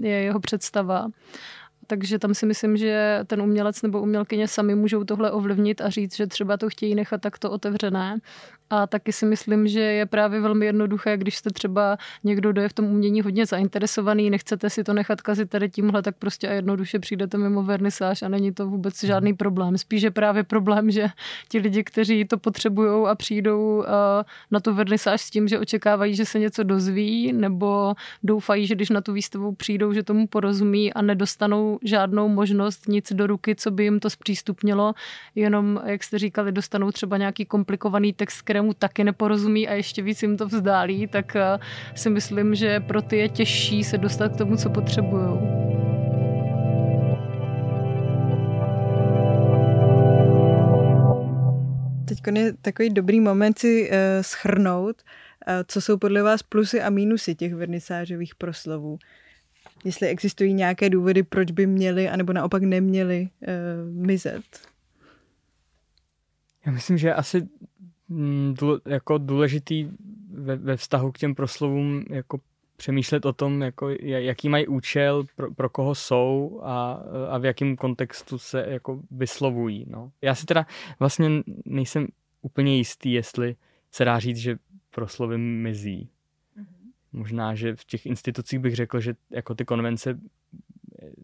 [0.00, 1.08] je jeho představa
[1.90, 6.16] takže tam si myslím, že ten umělec nebo umělkyně sami můžou tohle ovlivnit a říct,
[6.16, 8.18] že třeba to chtějí nechat takto otevřené
[8.70, 12.68] a taky si myslím, že je právě velmi jednoduché, když jste třeba někdo, kdo je
[12.68, 16.52] v tom umění hodně zainteresovaný, nechcete si to nechat kazit tady tímhle, tak prostě a
[16.52, 19.78] jednoduše přijdete mimo vernisáž a není to vůbec žádný problém.
[19.78, 21.08] Spíš je právě problém, že
[21.48, 23.84] ti lidi, kteří to potřebují a přijdou
[24.50, 28.90] na tu vernisáž s tím, že očekávají, že se něco dozví, nebo doufají, že když
[28.90, 33.70] na tu výstavu přijdou, že tomu porozumí a nedostanou žádnou možnost, nic do ruky, co
[33.70, 34.94] by jim to zpřístupnilo,
[35.34, 40.22] jenom, jak jste říkali, dostanou třeba nějaký komplikovaný text, kterému taky neporozumí a ještě víc
[40.22, 41.58] jim to vzdálí, tak eh,
[41.94, 45.38] si myslím, že pro ty je těžší se dostat k tomu, co potřebují.
[52.04, 56.90] Teď je takový dobrý moment si uh, schrnout, uh, co jsou podle vás plusy a
[56.90, 58.98] mínusy těch vernisážových proslovů.
[59.84, 64.42] Jestli existují nějaké důvody, proč by měli, anebo naopak neměli uh, mizet.
[66.66, 67.48] Já myslím, že asi
[68.10, 68.54] Mm,
[68.86, 69.88] jako důležitý
[70.30, 72.40] ve, ve vztahu k těm proslovům jako
[72.76, 76.92] přemýšlet o tom, jako, jaký mají účel, pro, pro koho jsou a,
[77.28, 79.86] a v jakém kontextu se jako vyslovují.
[79.88, 80.12] No.
[80.22, 80.66] Já si teda
[80.98, 81.28] vlastně
[81.64, 82.06] nejsem
[82.42, 83.56] úplně jistý, jestli
[83.92, 84.58] se dá říct, že
[84.90, 86.08] proslovy mizí.
[86.58, 86.64] Mm-hmm.
[87.12, 90.20] Možná, že v těch institucích bych řekl, že jako ty konvence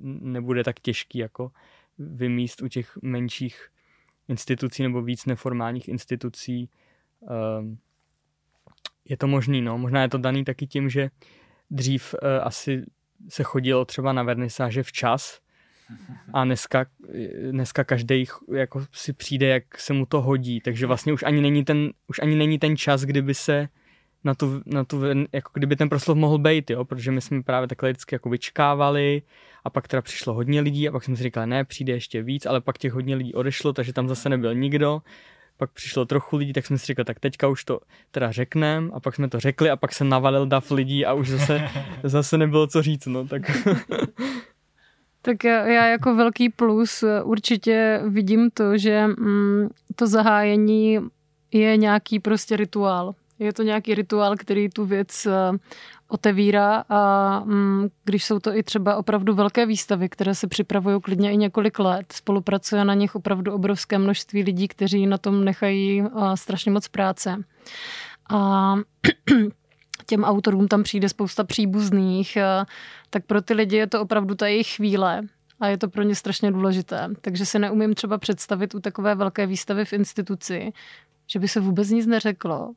[0.03, 1.53] nebude tak těžký jako
[1.99, 3.68] vymíst u těch menších
[4.29, 6.71] institucí nebo víc neformálních institucí.
[7.31, 7.79] Ehm,
[9.05, 9.79] je to možný, no.
[9.79, 11.11] Možná je to daný taky tím, že
[11.71, 12.85] dřív eh, asi
[13.29, 15.41] se chodilo třeba na vernisáže včas
[16.35, 16.87] a dneska,
[17.51, 21.65] dneska každý jako si přijde, jak se mu to hodí, takže vlastně už ani není
[21.65, 23.69] ten, už ani není ten čas, kdyby se
[24.27, 27.69] na tu, na tu, jako kdyby ten proslov mohl být, jo, protože my jsme právě
[27.69, 29.23] takhle vždycky jako vyčkávali
[29.65, 32.47] a pak teda přišlo hodně lidí a pak jsme si říkali, ne, přijde ještě víc,
[32.47, 35.03] ale pak těch hodně lidí odešlo, takže tam zase nebyl nikdo.
[35.57, 39.01] Pak přišlo trochu lidí, tak jsme si říkali, tak teďka už to teda řekneme a
[39.01, 41.69] pak jsme to řekli a pak se navalil dav lidí a už zase,
[42.03, 43.43] zase nebylo co říct, no, tak...
[45.23, 50.99] Tak já jako velký plus určitě vidím to, že mm, to zahájení
[51.53, 53.15] je nějaký prostě rituál.
[53.38, 55.33] Je to nějaký rituál, který tu věc eh,
[56.09, 61.33] otevírá a mm, když jsou to i třeba opravdu velké výstavy, které se připravují klidně
[61.33, 66.37] i několik let, spolupracuje na nich opravdu obrovské množství lidí, kteří na tom nechají eh,
[66.37, 67.44] strašně moc práce.
[68.31, 68.75] A
[70.07, 72.64] těm autorům tam přijde spousta příbuzných, eh,
[73.11, 75.22] tak pro ty lidi je to opravdu ta jejich chvíle
[75.61, 77.09] a je to pro ně strašně důležité.
[77.20, 80.72] Takže si neumím třeba představit u takové velké výstavy v instituci,
[81.27, 82.72] že by se vůbec nic neřeklo,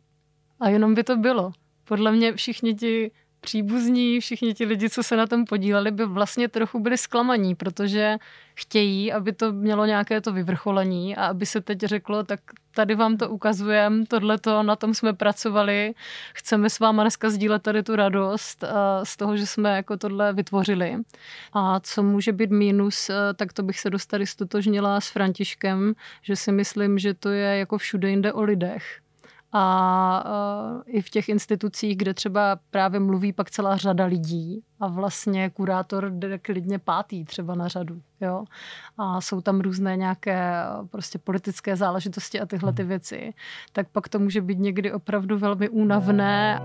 [0.59, 1.51] a jenom by to bylo.
[1.83, 6.47] Podle mě všichni ti příbuzní, všichni ti lidi, co se na tom podíleli, by vlastně
[6.47, 8.17] trochu byli zklamaní, protože
[8.55, 12.39] chtějí, aby to mělo nějaké to vyvrcholení a aby se teď řeklo, tak
[12.75, 15.93] tady vám to ukazujeme, tohle to, na tom jsme pracovali,
[16.33, 18.63] chceme s váma dneska sdílet tady tu radost
[19.03, 20.95] z toho, že jsme jako tohle vytvořili.
[21.53, 26.51] A co může být mínus, tak to bych se dostali stotožnila s Františkem, že si
[26.51, 29.01] myslím, že to je jako všude jinde o lidech
[29.51, 30.23] a
[30.75, 35.49] uh, i v těch institucích, kde třeba právě mluví pak celá řada lidí a vlastně
[35.49, 38.45] kurátor jde klidně pátý třeba na řadu, jo.
[38.97, 42.89] A jsou tam různé nějaké prostě politické záležitosti a tyhle ty hmm.
[42.89, 43.33] věci,
[43.73, 46.59] tak pak to může být někdy opravdu velmi únavné.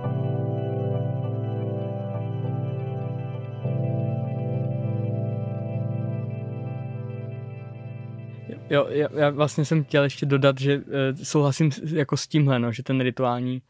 [8.71, 10.83] Jo, já, já vlastně jsem chtěl ještě dodat, že uh,
[11.23, 13.63] souhlasím jako s tímhle, no, že ten rituální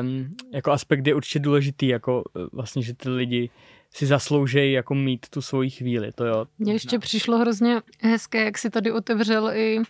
[0.00, 3.50] um, jako aspekt je určitě důležitý, jako uh, vlastně, že ty lidi
[3.94, 6.46] si zasloužejí jako mít tu svoji chvíli, to jo.
[6.58, 9.82] Mně ještě přišlo hrozně hezké, jak si tady otevřel i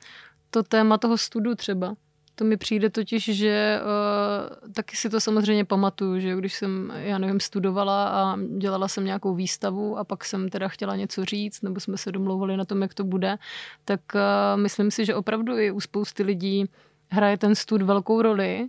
[0.50, 1.94] to téma toho studu třeba.
[2.34, 7.18] To mi přijde totiž, že uh, taky si to samozřejmě pamatuju, že když jsem, já
[7.18, 11.80] nevím, studovala a dělala jsem nějakou výstavu a pak jsem teda chtěla něco říct, nebo
[11.80, 13.38] jsme se domlouvali na tom, jak to bude,
[13.84, 16.64] tak uh, myslím si, že opravdu i u spousty lidí
[17.10, 18.68] hraje ten stud velkou roli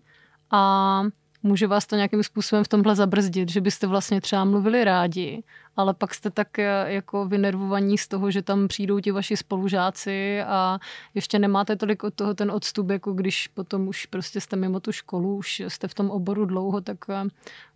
[0.51, 1.04] a
[1.43, 5.43] může vás to nějakým způsobem v tomhle zabrzdit, že byste vlastně třeba mluvili rádi
[5.75, 10.41] ale pak jste tak eh, jako vynervovaní z toho, že tam přijdou ti vaši spolužáci
[10.41, 10.79] a
[11.13, 14.91] ještě nemáte tolik od toho ten odstup, jako když potom už prostě jste mimo tu
[14.91, 17.23] školu, už jste v tom oboru dlouho, tak eh,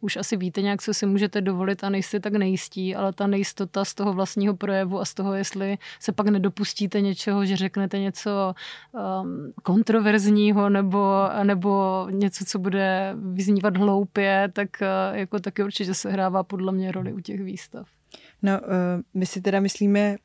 [0.01, 3.85] už asi víte nějak, co si můžete dovolit a nejste tak nejistí, ale ta nejistota
[3.85, 8.55] z toho vlastního projevu a z toho, jestli se pak nedopustíte něčeho, že řeknete něco
[8.91, 16.11] um, kontroverzního nebo, nebo něco, co bude vyznívat hloupě, tak uh, jako taky určitě se
[16.11, 17.88] hrává podle mě roli u těch výstav.
[18.41, 18.67] No, uh,
[19.13, 20.17] my si teda myslíme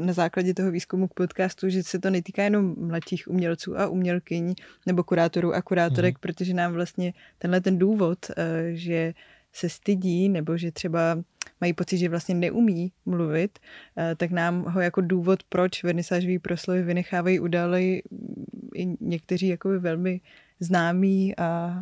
[0.00, 4.54] na základě toho výzkumu k podcastu, že se to netýká jenom mladších umělců a umělkyň
[4.86, 6.20] nebo kurátorů a kurátorek, mm.
[6.20, 8.34] protože nám vlastně tenhle ten důvod, uh,
[8.72, 9.14] že
[9.52, 11.22] se stydí nebo že třeba
[11.60, 16.82] mají pocit, že vlastně neumí mluvit, uh, tak nám ho jako důvod, proč vernisážový proslovy
[16.82, 18.02] vynechávají, udali
[18.74, 20.20] i někteří jako velmi
[20.62, 21.80] známí a, a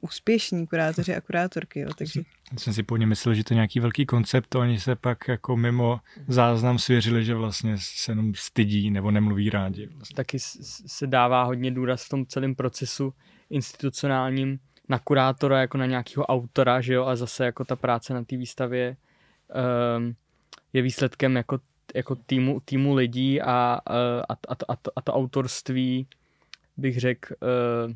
[0.00, 1.80] úspěšní kurátoři a kurátorky.
[1.80, 2.22] Jo, takže...
[2.52, 5.28] Já jsem si původně myslel, že to je nějaký velký koncept, a oni se pak
[5.28, 9.86] jako mimo záznam svěřili, že vlastně se jenom stydí nebo nemluví rádi.
[9.86, 10.14] Vlastně.
[10.14, 10.38] Taky
[10.86, 13.14] se dává hodně důraz v tom celém procesu
[13.50, 18.24] institucionálním na kurátora jako na nějakého autora, že jo, a zase jako ta práce na
[18.24, 18.96] té výstavě
[19.98, 20.14] um,
[20.72, 21.60] je výsledkem jako,
[21.94, 23.96] jako týmu, týmu lidí a, a,
[24.28, 26.06] a, a, to, a to autorství
[26.78, 27.92] bych řekl, uh,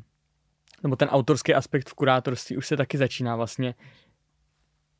[0.83, 3.75] nebo ten autorský aspekt v kurátorství už se taky začíná vlastně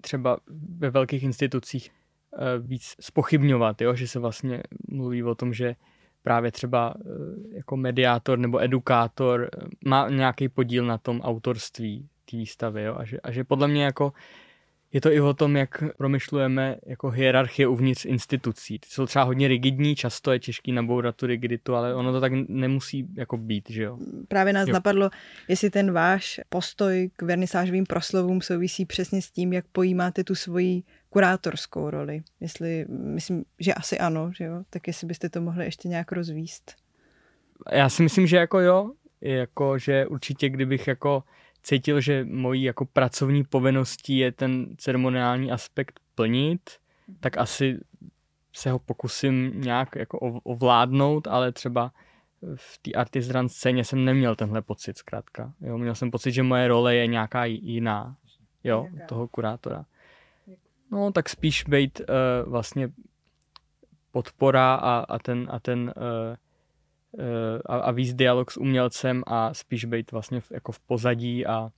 [0.02, 0.38] třeba
[0.78, 3.96] ve velkých institucích uh, víc spochybňovat, jo?
[3.96, 5.76] že se vlastně mluví o tom, že
[6.24, 7.02] právě třeba uh,
[7.54, 9.50] jako mediátor nebo edukátor
[9.86, 12.96] má nějaký podíl na tom autorství té výstavy jo?
[12.98, 14.14] A, že, a že podle mě jako
[14.94, 18.80] je to i o tom, jak promyšlujeme jako hierarchie uvnitř institucí.
[18.80, 22.32] Ty jsou třeba hodně rigidní, často je těžký nabourat tu rigiditu, ale ono to tak
[22.48, 23.98] nemusí jako být, že jo?
[24.28, 24.74] Právě nás jo.
[24.74, 25.10] napadlo,
[25.48, 30.84] jestli ten váš postoj k vernisážovým proslovům souvisí přesně s tím, jak pojímáte tu svoji
[31.10, 32.24] kurátorskou roli.
[32.40, 34.64] Jestli, myslím, že asi ano, že jo?
[34.70, 36.76] Tak jestli byste to mohli ještě nějak rozvíst.
[37.72, 41.24] Já si myslím, že jako jo, jako, že určitě kdybych jako
[41.64, 46.70] cítil, že mojí jako pracovní povinností je ten ceremoniální aspekt plnit,
[47.20, 47.80] tak asi
[48.54, 51.92] se ho pokusím nějak jako ovládnout, ale třeba
[52.56, 55.54] v té artist scéně jsem neměl tenhle pocit zkrátka.
[55.62, 58.16] Jo, měl jsem pocit, že moje role je nějaká jiná,
[58.64, 59.86] jo, toho kurátora.
[60.92, 62.90] No, tak spíš být uh, vlastně
[64.12, 66.36] podpora a, a ten, a ten uh,
[67.66, 71.70] a, a víc dialog s umělcem a spíš být vlastně v, jako v pozadí a,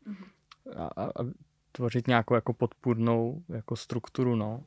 [0.76, 1.26] a, a, a
[1.72, 4.64] tvořit nějakou jako podpůrnou jako strukturu, no.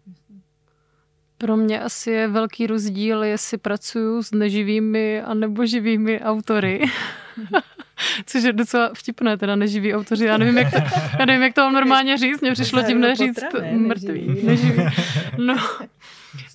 [1.38, 6.84] Pro mě asi je velký rozdíl, jestli pracuju s neživými a nebo živými autory.
[8.26, 10.24] Což je docela vtipné, teda neživí autoři.
[10.24, 10.76] Já nevím, jak to,
[11.18, 12.40] já nevím, jak to mám normálně říct.
[12.40, 14.40] Mně přišlo tím neříct mrtvý.
[14.44, 14.82] Neživý.
[15.38, 15.56] No,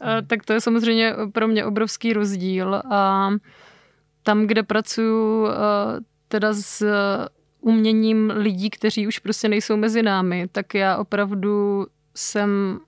[0.02, 2.82] a, tak to je samozřejmě pro mě obrovský rozdíl.
[2.92, 3.30] A
[4.24, 5.54] tam, kde pracuju eh,
[6.28, 7.28] teda s eh,
[7.62, 12.80] uměním lidí, kteří už prostě nejsou mezi námi, tak já opravdu jsem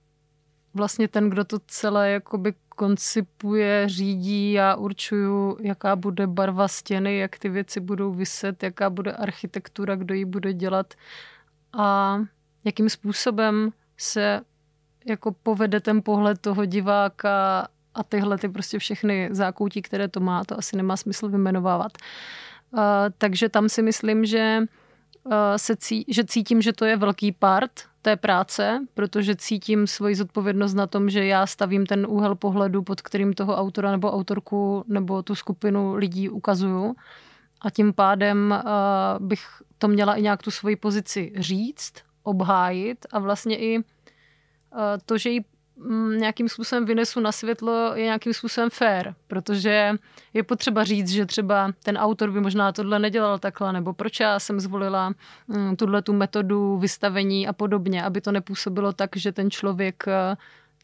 [0.74, 7.39] vlastně ten, kdo to celé jakoby koncipuje, řídí, já určuju, jaká bude barva stěny, jak
[7.39, 10.93] ty věci budou vyset, jaká bude architektura, kdo ji bude dělat
[11.74, 12.19] a
[12.63, 14.41] jakým způsobem se
[15.06, 20.43] jako povede ten pohled toho diváka a tyhle ty prostě všechny zákoutí, které to má,
[20.43, 21.91] to asi nemá smysl vymenovávat.
[22.71, 22.81] Uh,
[23.17, 24.60] takže tam si myslím, že,
[25.23, 27.71] uh, se cí, že cítím, že to je velký part
[28.02, 33.02] té práce, protože cítím svoji zodpovědnost na tom, že já stavím ten úhel pohledu, pod
[33.02, 36.96] kterým toho autora nebo autorku nebo tu skupinu lidí ukazuju.
[37.62, 39.46] A tím pádem uh, bych
[39.77, 41.93] to měla i nějak tu svoji pozici říct,
[42.23, 43.83] obhájit a vlastně i
[45.06, 45.46] to, že ji
[46.17, 49.92] nějakým způsobem vynesu na světlo, je nějakým způsobem fair, protože
[50.34, 54.40] je potřeba říct, že třeba ten autor by možná tohle nedělal takhle, nebo proč já
[54.40, 55.13] jsem zvolila
[55.48, 60.36] mm, tuhle tu metodu vystavení a podobně, aby to nepůsobilo tak, že ten člověk eh,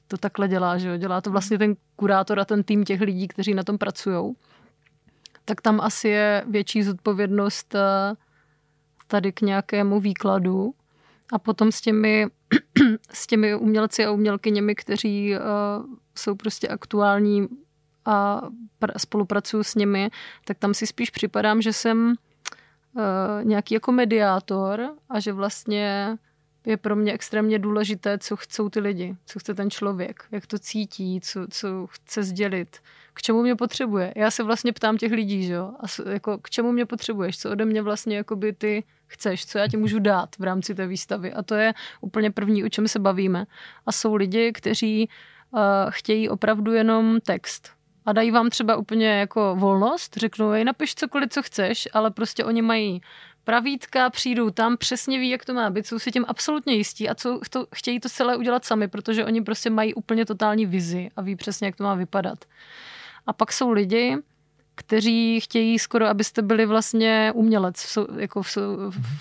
[0.08, 0.98] to takhle dělá, že jo?
[0.98, 4.36] Dělá to vlastně ten kurátor a ten tým těch lidí, kteří na tom pracují.
[5.46, 8.16] tak tam asi je větší zodpovědnost eh,
[9.08, 10.74] tady k nějakému výkladu.
[11.34, 12.28] A potom s těmi,
[13.14, 15.42] s těmi umělci a umělkyněmi, kteří uh,
[16.16, 17.48] jsou prostě aktuální
[18.06, 18.42] a
[18.82, 20.10] pr- spolupracuju s nimi,
[20.46, 22.14] tak tam si spíš připadám, že jsem
[22.94, 23.04] uh,
[23.44, 26.18] nějaký jako mediátor a že vlastně
[26.66, 30.60] je pro mě extrémně důležité, co chcou ty lidi, co chce ten člověk, jak to
[30.60, 32.78] cítí, co, co chce sdělit,
[33.14, 34.14] k čemu mě potřebuje.
[34.16, 37.52] Já se vlastně ptám těch lidí, že jo, a jako, k čemu mě potřebuješ, co
[37.52, 41.34] ode mě vlastně jakoby ty chceš, co já ti můžu dát v rámci té výstavy.
[41.34, 43.46] A to je úplně první, o čem se bavíme.
[43.86, 45.10] A jsou lidi, kteří
[45.52, 45.60] uh,
[45.90, 47.70] chtějí opravdu jenom text.
[48.06, 52.46] A dají vám třeba úplně jako volnost, řeknou, jej napiš cokoliv, co chceš, ale prostě
[52.46, 53.02] oni mají
[53.44, 57.16] pravítka, přijdou tam, přesně ví, jak to má být, jsou si tím absolutně jistí a
[57.16, 61.22] co to, chtějí to celé udělat sami, protože oni prostě mají úplně totální vizi a
[61.22, 62.46] ví přesně, jak to má vypadat.
[63.28, 64.18] A pak jsou lidi,
[64.76, 68.58] kteří chtějí skoro, abyste byli vlastně umělec v, jako v,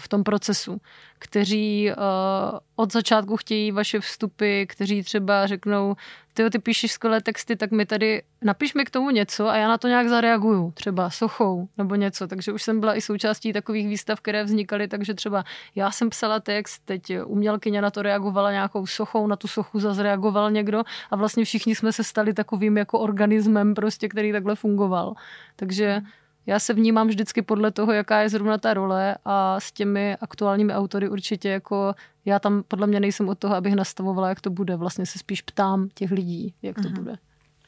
[0.01, 0.81] v tom procesu,
[1.21, 5.97] kteří uh, od začátku chtějí vaše vstupy, kteří třeba řeknou,
[6.35, 9.68] ty ty píšeš skvělé texty, tak mi tady napiš mi k tomu něco a já
[9.68, 12.27] na to nějak zareaguju, třeba sochou nebo něco.
[12.27, 15.45] Takže už jsem byla i součástí takových výstav, které vznikaly, takže třeba
[15.75, 20.03] já jsem psala text, teď umělkyně na to reagovala nějakou sochou, na tu sochu zase
[20.03, 25.14] reagoval někdo a vlastně všichni jsme se stali takovým jako organismem prostě, který takhle fungoval.
[25.57, 26.03] Takže
[26.47, 30.72] já se vnímám vždycky podle toho, jaká je zrovna ta role a s těmi aktuálními
[30.72, 34.76] autory určitě jako já tam podle mě nejsem od toho, abych nastavovala, jak to bude.
[34.76, 36.95] Vlastně se spíš ptám těch lidí, jak to uh-huh.
[36.95, 37.16] bude.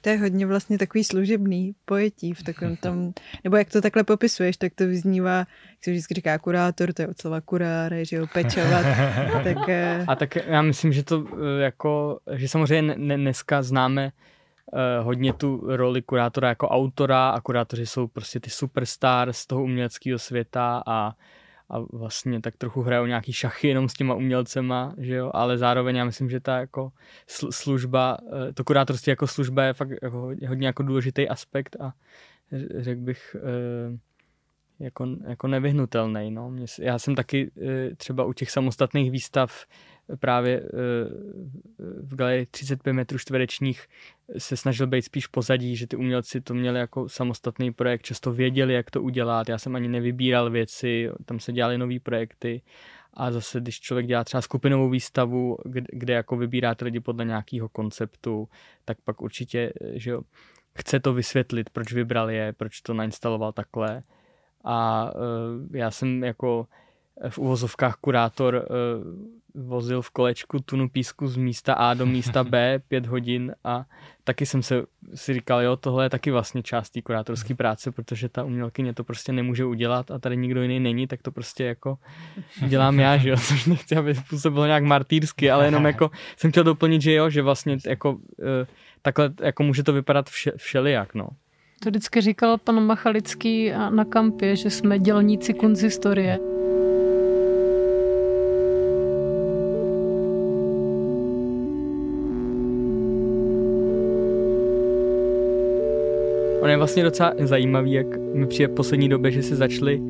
[0.01, 3.13] To je hodně vlastně takový služebný pojetí v takovém tam,
[3.45, 7.09] nebo jak to takhle popisuješ, tak to vyznívá, jak se vždycky říká kurátor, to je
[7.09, 8.87] od slova kuráre, že jo, pečovat.
[9.45, 14.13] tak, eh, A tak já myslím, že to eh, jako, že samozřejmě dneska známe uh,
[15.03, 20.19] hodně tu roli kurátora jako autora a kurátoři jsou prostě ty superstar z toho uměleckého
[20.19, 21.13] světa a,
[21.71, 25.97] a vlastně tak trochu hrajou nějaký šachy jenom s těma umělcema, že jo, ale zároveň
[25.97, 26.93] já myslím, že ta jako
[27.51, 31.93] služba, uh, to kurátorství jako služba je fakt jako hodně jako důležitý aspekt a
[32.79, 33.99] řekl bych uh,
[34.79, 36.31] jako, jako nevyhnutelný.
[36.31, 36.53] No.
[36.79, 37.51] Já jsem taky
[37.97, 39.67] třeba u těch samostatných výstav
[40.17, 40.69] právě eh,
[42.03, 43.87] v galerii 35 metrů čtverečních
[44.39, 48.75] se snažil být spíš pozadí, že ty umělci to měli jako samostatný projekt, často věděli,
[48.75, 49.49] jak to udělat.
[49.49, 52.63] Já jsem ani nevybíral věci, tam se dělaly nové projekty.
[53.15, 57.69] A zase, když člověk dělá třeba skupinovou výstavu, kde, kde jako vybíráte lidi podle nějakého
[57.69, 58.49] konceptu,
[58.85, 60.23] tak pak určitě, že jo,
[60.79, 64.03] chce to vysvětlit, proč vybral je, proč to nainstaloval takhle.
[64.65, 66.67] A uh, já jsem jako
[67.29, 72.79] v uvozovkách kurátor uh, vozil v kolečku tunu písku z místa A do místa B
[72.89, 73.85] pět hodin a
[74.25, 74.83] taky jsem se
[75.15, 79.05] si říkal, jo, tohle je taky vlastně část té kurátorské práce, protože ta umělkyně to
[79.05, 81.99] prostě nemůže udělat a tady nikdo jiný není, tak to prostě jako
[82.69, 86.65] dělám já, že jo, což nechci, aby způsobilo nějak martýrsky, ale jenom jako jsem chtěl
[86.65, 88.67] doplnit, že jo, že vlastně jako eh,
[89.03, 91.29] takhle jako může to vypadat vše, všelijak, no.
[91.83, 96.39] To vždycky říkal pan Machalický na kampě, že jsme dělníci kunzistorie.
[106.63, 110.07] On je vlastně docela zajímavý, jak mi přijde v poslední době, že se začali uh,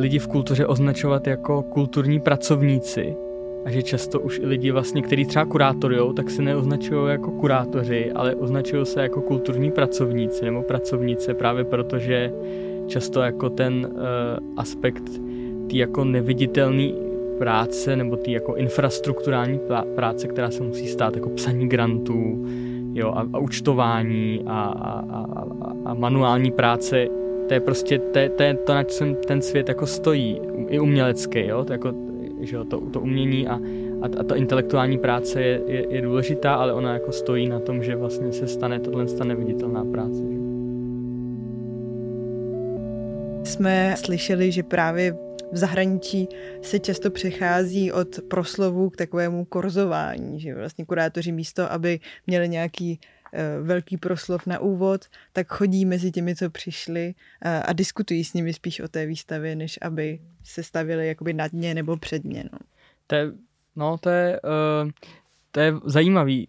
[0.00, 3.14] lidi v kultuře označovat jako kulturní pracovníci.
[3.64, 8.12] A že často už i lidi vlastně, kteří třeba kurátorujou, tak se neoznačují jako kurátoři,
[8.14, 12.32] ale označují se jako kulturní pracovníci nebo pracovnice právě protože
[12.86, 14.00] často jako ten uh,
[14.56, 15.02] aspekt
[15.66, 16.94] tý jako neviditelný
[17.38, 19.60] práce nebo ty jako infrastrukturální
[19.94, 22.46] práce, která se musí stát jako psaní grantů,
[22.94, 25.44] jo, a, a účtování a, a, a,
[25.84, 27.06] a manuální práce,
[27.48, 31.46] to je prostě to, to, je to, na čem ten svět jako stojí, i umělecký,
[31.46, 31.92] jo, to, jako,
[32.40, 33.54] že jo, to, to umění a,
[34.02, 37.82] a, a ta intelektuální práce je, je, je důležitá, ale ona jako stojí na tom,
[37.82, 40.22] že vlastně se stane tohle stane viditelná práce.
[40.32, 40.57] Že?
[43.44, 45.12] Jsme slyšeli, že právě
[45.52, 46.28] v zahraničí
[46.62, 53.00] se často přechází od proslovu k takovému korzování, že vlastně kurátoři místo, aby měli nějaký
[53.32, 58.34] eh, velký proslov na úvod, tak chodí mezi těmi, co přišli eh, a diskutují s
[58.34, 62.44] nimi spíš o té výstavě, než aby se stavili jakoby nad ně nebo před ně.
[62.52, 62.58] No.
[63.06, 63.32] To je,
[63.76, 64.90] no, to je, uh,
[65.52, 66.48] to je zajímavý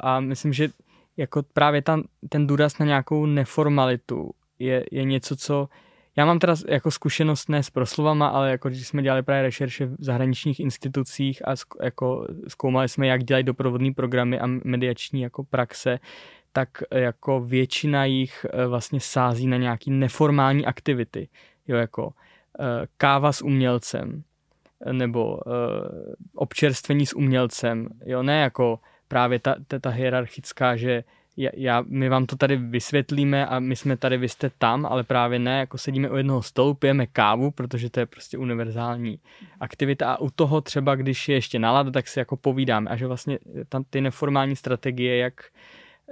[0.00, 0.68] a myslím, že
[1.16, 5.68] jako právě tam, ten důraz na nějakou neformalitu je, je něco, co
[6.16, 9.86] já mám teda jako zkušenost ne s proslovama, ale jako když jsme dělali právě rešerše
[9.86, 15.98] v zahraničních institucích a jako zkoumali jsme, jak dělají doprovodní programy a mediační jako praxe,
[16.52, 21.28] tak jako většina jich eh, vlastně sází na nějaký neformální aktivity.
[21.68, 22.12] Jo, jako
[22.60, 24.22] eh, káva s umělcem,
[24.92, 25.40] nebo
[26.34, 27.88] občerstvení s umělcem.
[28.04, 31.04] Jo, ne jako právě ta, ta, ta hierarchická, že
[31.36, 35.38] já, my vám to tady vysvětlíme a my jsme tady, vy jste tam, ale právě
[35.38, 39.18] ne, jako sedíme u jednoho stolu, pijeme kávu, protože to je prostě univerzální
[39.60, 40.12] aktivita.
[40.12, 42.90] A u toho třeba, když je ještě nálada, tak si jako povídáme.
[42.90, 45.34] A že vlastně tam ty neformální strategie, jak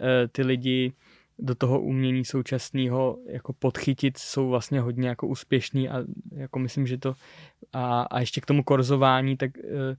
[0.01, 0.93] e, ty lidi
[1.39, 6.05] do toho umění současného jako podchytit jsou vlastně hodně jako úspěšný a
[6.35, 7.15] jako myslím, že to
[7.73, 9.97] a, a ještě k tomu korzování, tak e, e,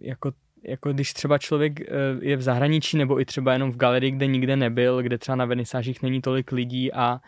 [0.00, 0.32] jako
[0.68, 1.86] jako když třeba člověk eh,
[2.20, 5.44] je v zahraničí nebo i třeba jenom v galerii, kde nikde nebyl, kde třeba na
[5.44, 7.20] vernisážích není tolik lidí a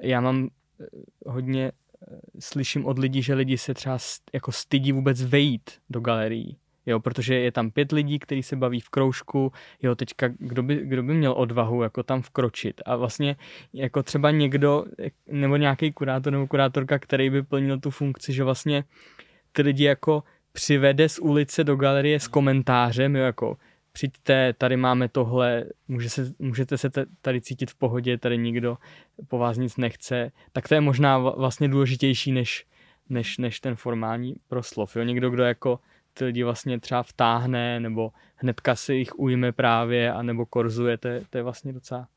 [0.00, 0.48] já mám
[0.80, 0.84] eh,
[1.26, 3.98] hodně eh, slyším od lidí, že lidi se třeba
[4.32, 6.56] jako stydí vůbec vejít do galerií.
[6.86, 10.76] Jo, protože je tam pět lidí, kteří se baví v kroužku, jo, teďka kdo by,
[10.76, 13.36] kdo by měl odvahu jako tam vkročit a vlastně
[13.72, 14.84] jako třeba někdo,
[15.26, 18.84] nebo nějaký kurátor nebo kurátorka, který by plnil tu funkci, že vlastně
[19.52, 20.22] ty lidi jako
[20.54, 23.56] přivede z ulice do galerie s komentářem, jo, jako
[23.92, 26.90] přijďte, tady máme tohle, může se, můžete se
[27.20, 28.78] tady cítit v pohodě, tady nikdo
[29.28, 32.66] po vás nic nechce, tak to je možná vlastně důležitější než,
[33.08, 34.96] než, než ten formální proslov.
[34.96, 35.02] Jo?
[35.02, 35.80] Někdo, kdo jako
[36.14, 41.08] ty lidi vlastně třeba vtáhne, nebo hnedka si jich ujme právě, a nebo korzuje, to
[41.08, 42.08] je, to je vlastně docela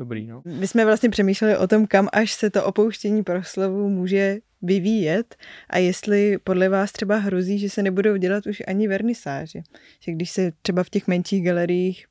[0.00, 0.26] dobrý.
[0.26, 0.42] No.
[0.44, 5.36] My jsme vlastně přemýšleli o tom, kam až se to opouštění proslovu může vyvíjet
[5.70, 9.60] a jestli podle vás třeba hrozí, že se nebudou dělat už ani vernisáže.
[10.00, 12.06] Že když se třeba v těch menších galeriích,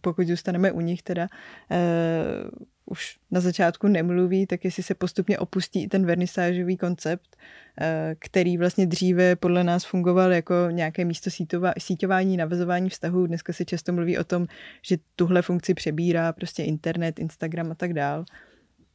[0.00, 1.28] pokud zůstaneme u nich teda,
[1.70, 7.36] uh, už na začátku nemluví, tak jestli se postupně opustí i ten vernisážový koncept,
[7.80, 11.30] eh, který vlastně dříve podle nás fungoval jako nějaké místo
[11.78, 13.26] síťování, navazování vztahů.
[13.26, 14.46] Dneska se často mluví o tom,
[14.82, 18.24] že tuhle funkci přebírá prostě internet, Instagram a tak dál.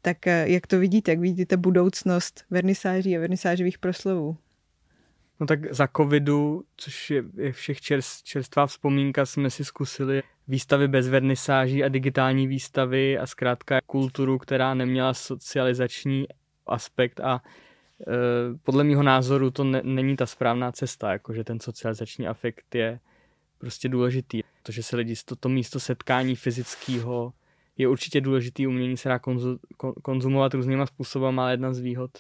[0.02, 1.12] Tak eh, jak to vidíte?
[1.12, 4.38] Jak vidíte budoucnost vernisáží a vernisážových proslovů?
[5.40, 11.10] No tak za covidu, což je, všech čerst, čerstvá vzpomínka, jsme si zkusili výstavy bez
[11.10, 16.26] vernisáží a digitální výstavy a zkrátka kulturu, která neměla socializační
[16.68, 17.42] aspekt a
[18.08, 23.00] e, podle mého názoru to ne, není ta správná cesta, jakože ten socializační afekt je
[23.58, 24.42] prostě důležitý.
[24.64, 27.34] Protože se lidi, to, to místo setkání fyzického
[27.78, 32.12] je určitě důležitý, umění se dá konzu, konzumovat různýma způsoby, ale jedna z výhod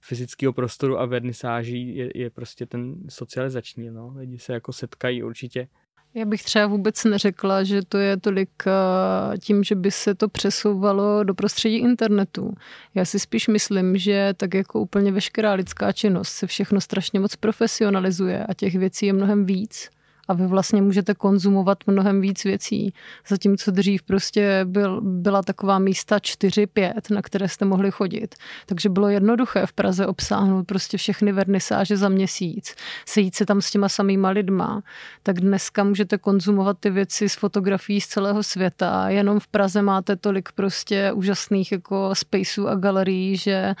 [0.00, 3.90] fyzického prostoru a vernisáží je, je prostě ten socializační.
[3.90, 4.14] No.
[4.16, 5.68] Lidi se jako setkají určitě.
[6.14, 10.28] Já bych třeba vůbec neřekla, že to je tolik eh, tím, že by se to
[10.28, 12.54] přesouvalo do prostředí internetu.
[12.94, 17.36] Já si spíš myslím, že tak jako úplně veškerá lidská činnost se všechno strašně moc
[17.36, 19.90] profesionalizuje a těch věcí je mnohem víc
[20.28, 22.94] a vy vlastně můžete konzumovat mnohem víc věcí.
[23.28, 28.34] Zatímco dřív prostě byl, byla taková místa 4-5, na které jste mohli chodit.
[28.66, 32.74] Takže bylo jednoduché v Praze obsáhnout prostě všechny vernisáže za měsíc,
[33.06, 34.82] sejít se tam s těma samýma lidma.
[35.22, 39.08] Tak dneska můžete konzumovat ty věci z fotografií z celého světa.
[39.08, 43.74] Jenom v Praze máte tolik prostě úžasných jako spaceů a galerií, že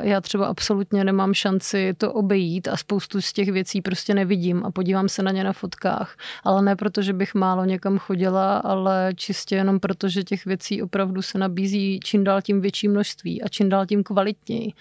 [0.00, 4.70] já třeba absolutně nemám šanci to obejít a spoustu z těch věcí prostě nevidím a
[4.70, 8.58] podívám se na ně na fotografii fotkách, ale ne proto, že bych málo někam chodila,
[8.58, 13.42] ale čistě jenom proto, že těch věcí opravdu se nabízí čím dál tím větší množství
[13.42, 14.72] a čím dál tím kvalitněji.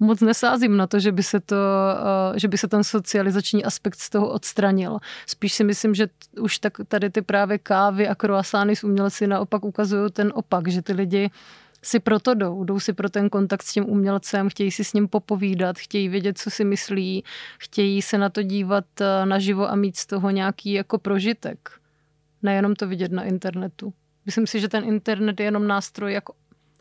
[0.00, 4.00] Moc nesázím na to, že by se, to, eh, že by se ten socializační aspekt
[4.00, 4.98] z toho odstranil.
[5.26, 6.08] Spíš si myslím, že
[6.40, 10.82] už tak tady ty právě kávy a croissány s umělci naopak ukazují ten opak, že
[10.82, 11.30] ty lidi
[11.82, 12.64] si proto jdou.
[12.64, 16.38] Jdou si pro ten kontakt s tím umělcem, chtějí si s ním popovídat, chtějí vědět,
[16.38, 17.24] co si myslí,
[17.58, 21.70] chtějí se na to dívat eh, naživo a mít z toho nějaký jako prožitek.
[22.42, 23.92] Nejenom to vidět na internetu.
[24.26, 26.24] Myslím si, že ten internet je jenom nástroj, jak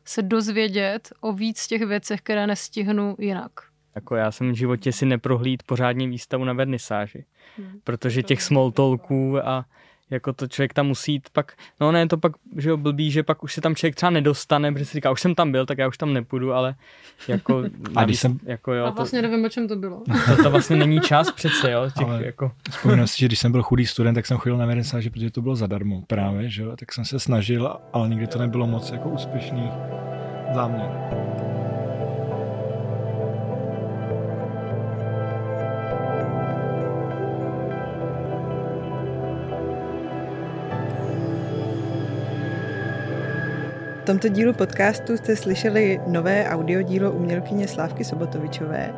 [0.06, 3.52] se dozvědět o víc těch věcech, které nestihnu jinak.
[3.96, 7.26] Jako já jsem v životě si neprohlíd pořádně výstavu na vernisáži,
[7.58, 7.80] hmm.
[7.84, 9.66] protože těch small talků a
[10.10, 13.24] jako to člověk tam musí jít pak, no ne, to pak, že jo, blbý, že
[13.24, 15.78] pak už se tam člověk třeba nedostane, protože si říká, už jsem tam byl, tak
[15.78, 16.76] já už tam nepůjdu, ale
[17.28, 17.64] jako,
[17.96, 18.40] a když jsem...
[18.44, 20.04] jako jo, a vlastně to, nevím, o čem to bylo.
[20.36, 22.52] To, to vlastně není čas přece, jo, těch, ale jako.
[22.70, 25.42] Vzpomínám si, že když jsem byl chudý student, tak jsem chodil na vernisáže, protože to
[25.42, 29.10] bylo zadarmo právě, že jo, tak jsem se snažil, ale nikdy to nebylo moc jako
[29.10, 29.72] úspěšný
[30.54, 31.29] záměr.
[44.10, 48.94] Tomto dílu podcastu jste slyšeli nové audiodílo umělkyně Slávky Sobotovičové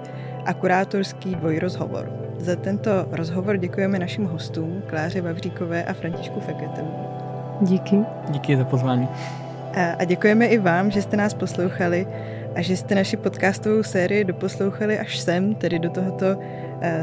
[0.46, 2.12] a kurátorský dvojrozhovor.
[2.38, 7.08] Za tento rozhovor děkujeme našim hostům Kláře Vavříkové a Františku Feketovou.
[7.62, 8.00] Díky.
[8.30, 9.08] Díky za pozvání.
[9.98, 12.08] A děkujeme i vám, že jste nás poslouchali
[12.56, 16.26] a že jste naši podcastovou sérii doposlouchali až sem, tedy do tohoto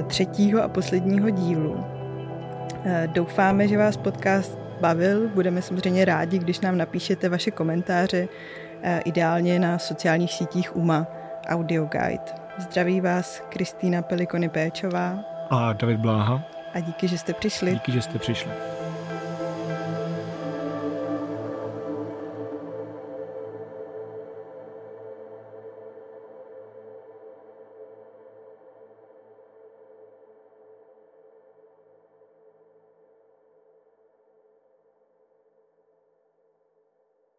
[0.07, 1.85] třetího a posledního dílu.
[3.07, 5.29] Doufáme, že vás podcast bavil.
[5.29, 8.29] Budeme samozřejmě rádi, když nám napíšete vaše komentáře,
[8.83, 11.07] eh, ideálně na sociálních sítích UMA
[11.49, 12.33] Audio Guide.
[12.59, 15.19] Zdraví vás Kristýna Pelikony Péčová
[15.51, 16.43] a David Bláha.
[16.75, 17.73] A díky, že jste přišli.
[17.73, 18.78] Díky, že jste přišli.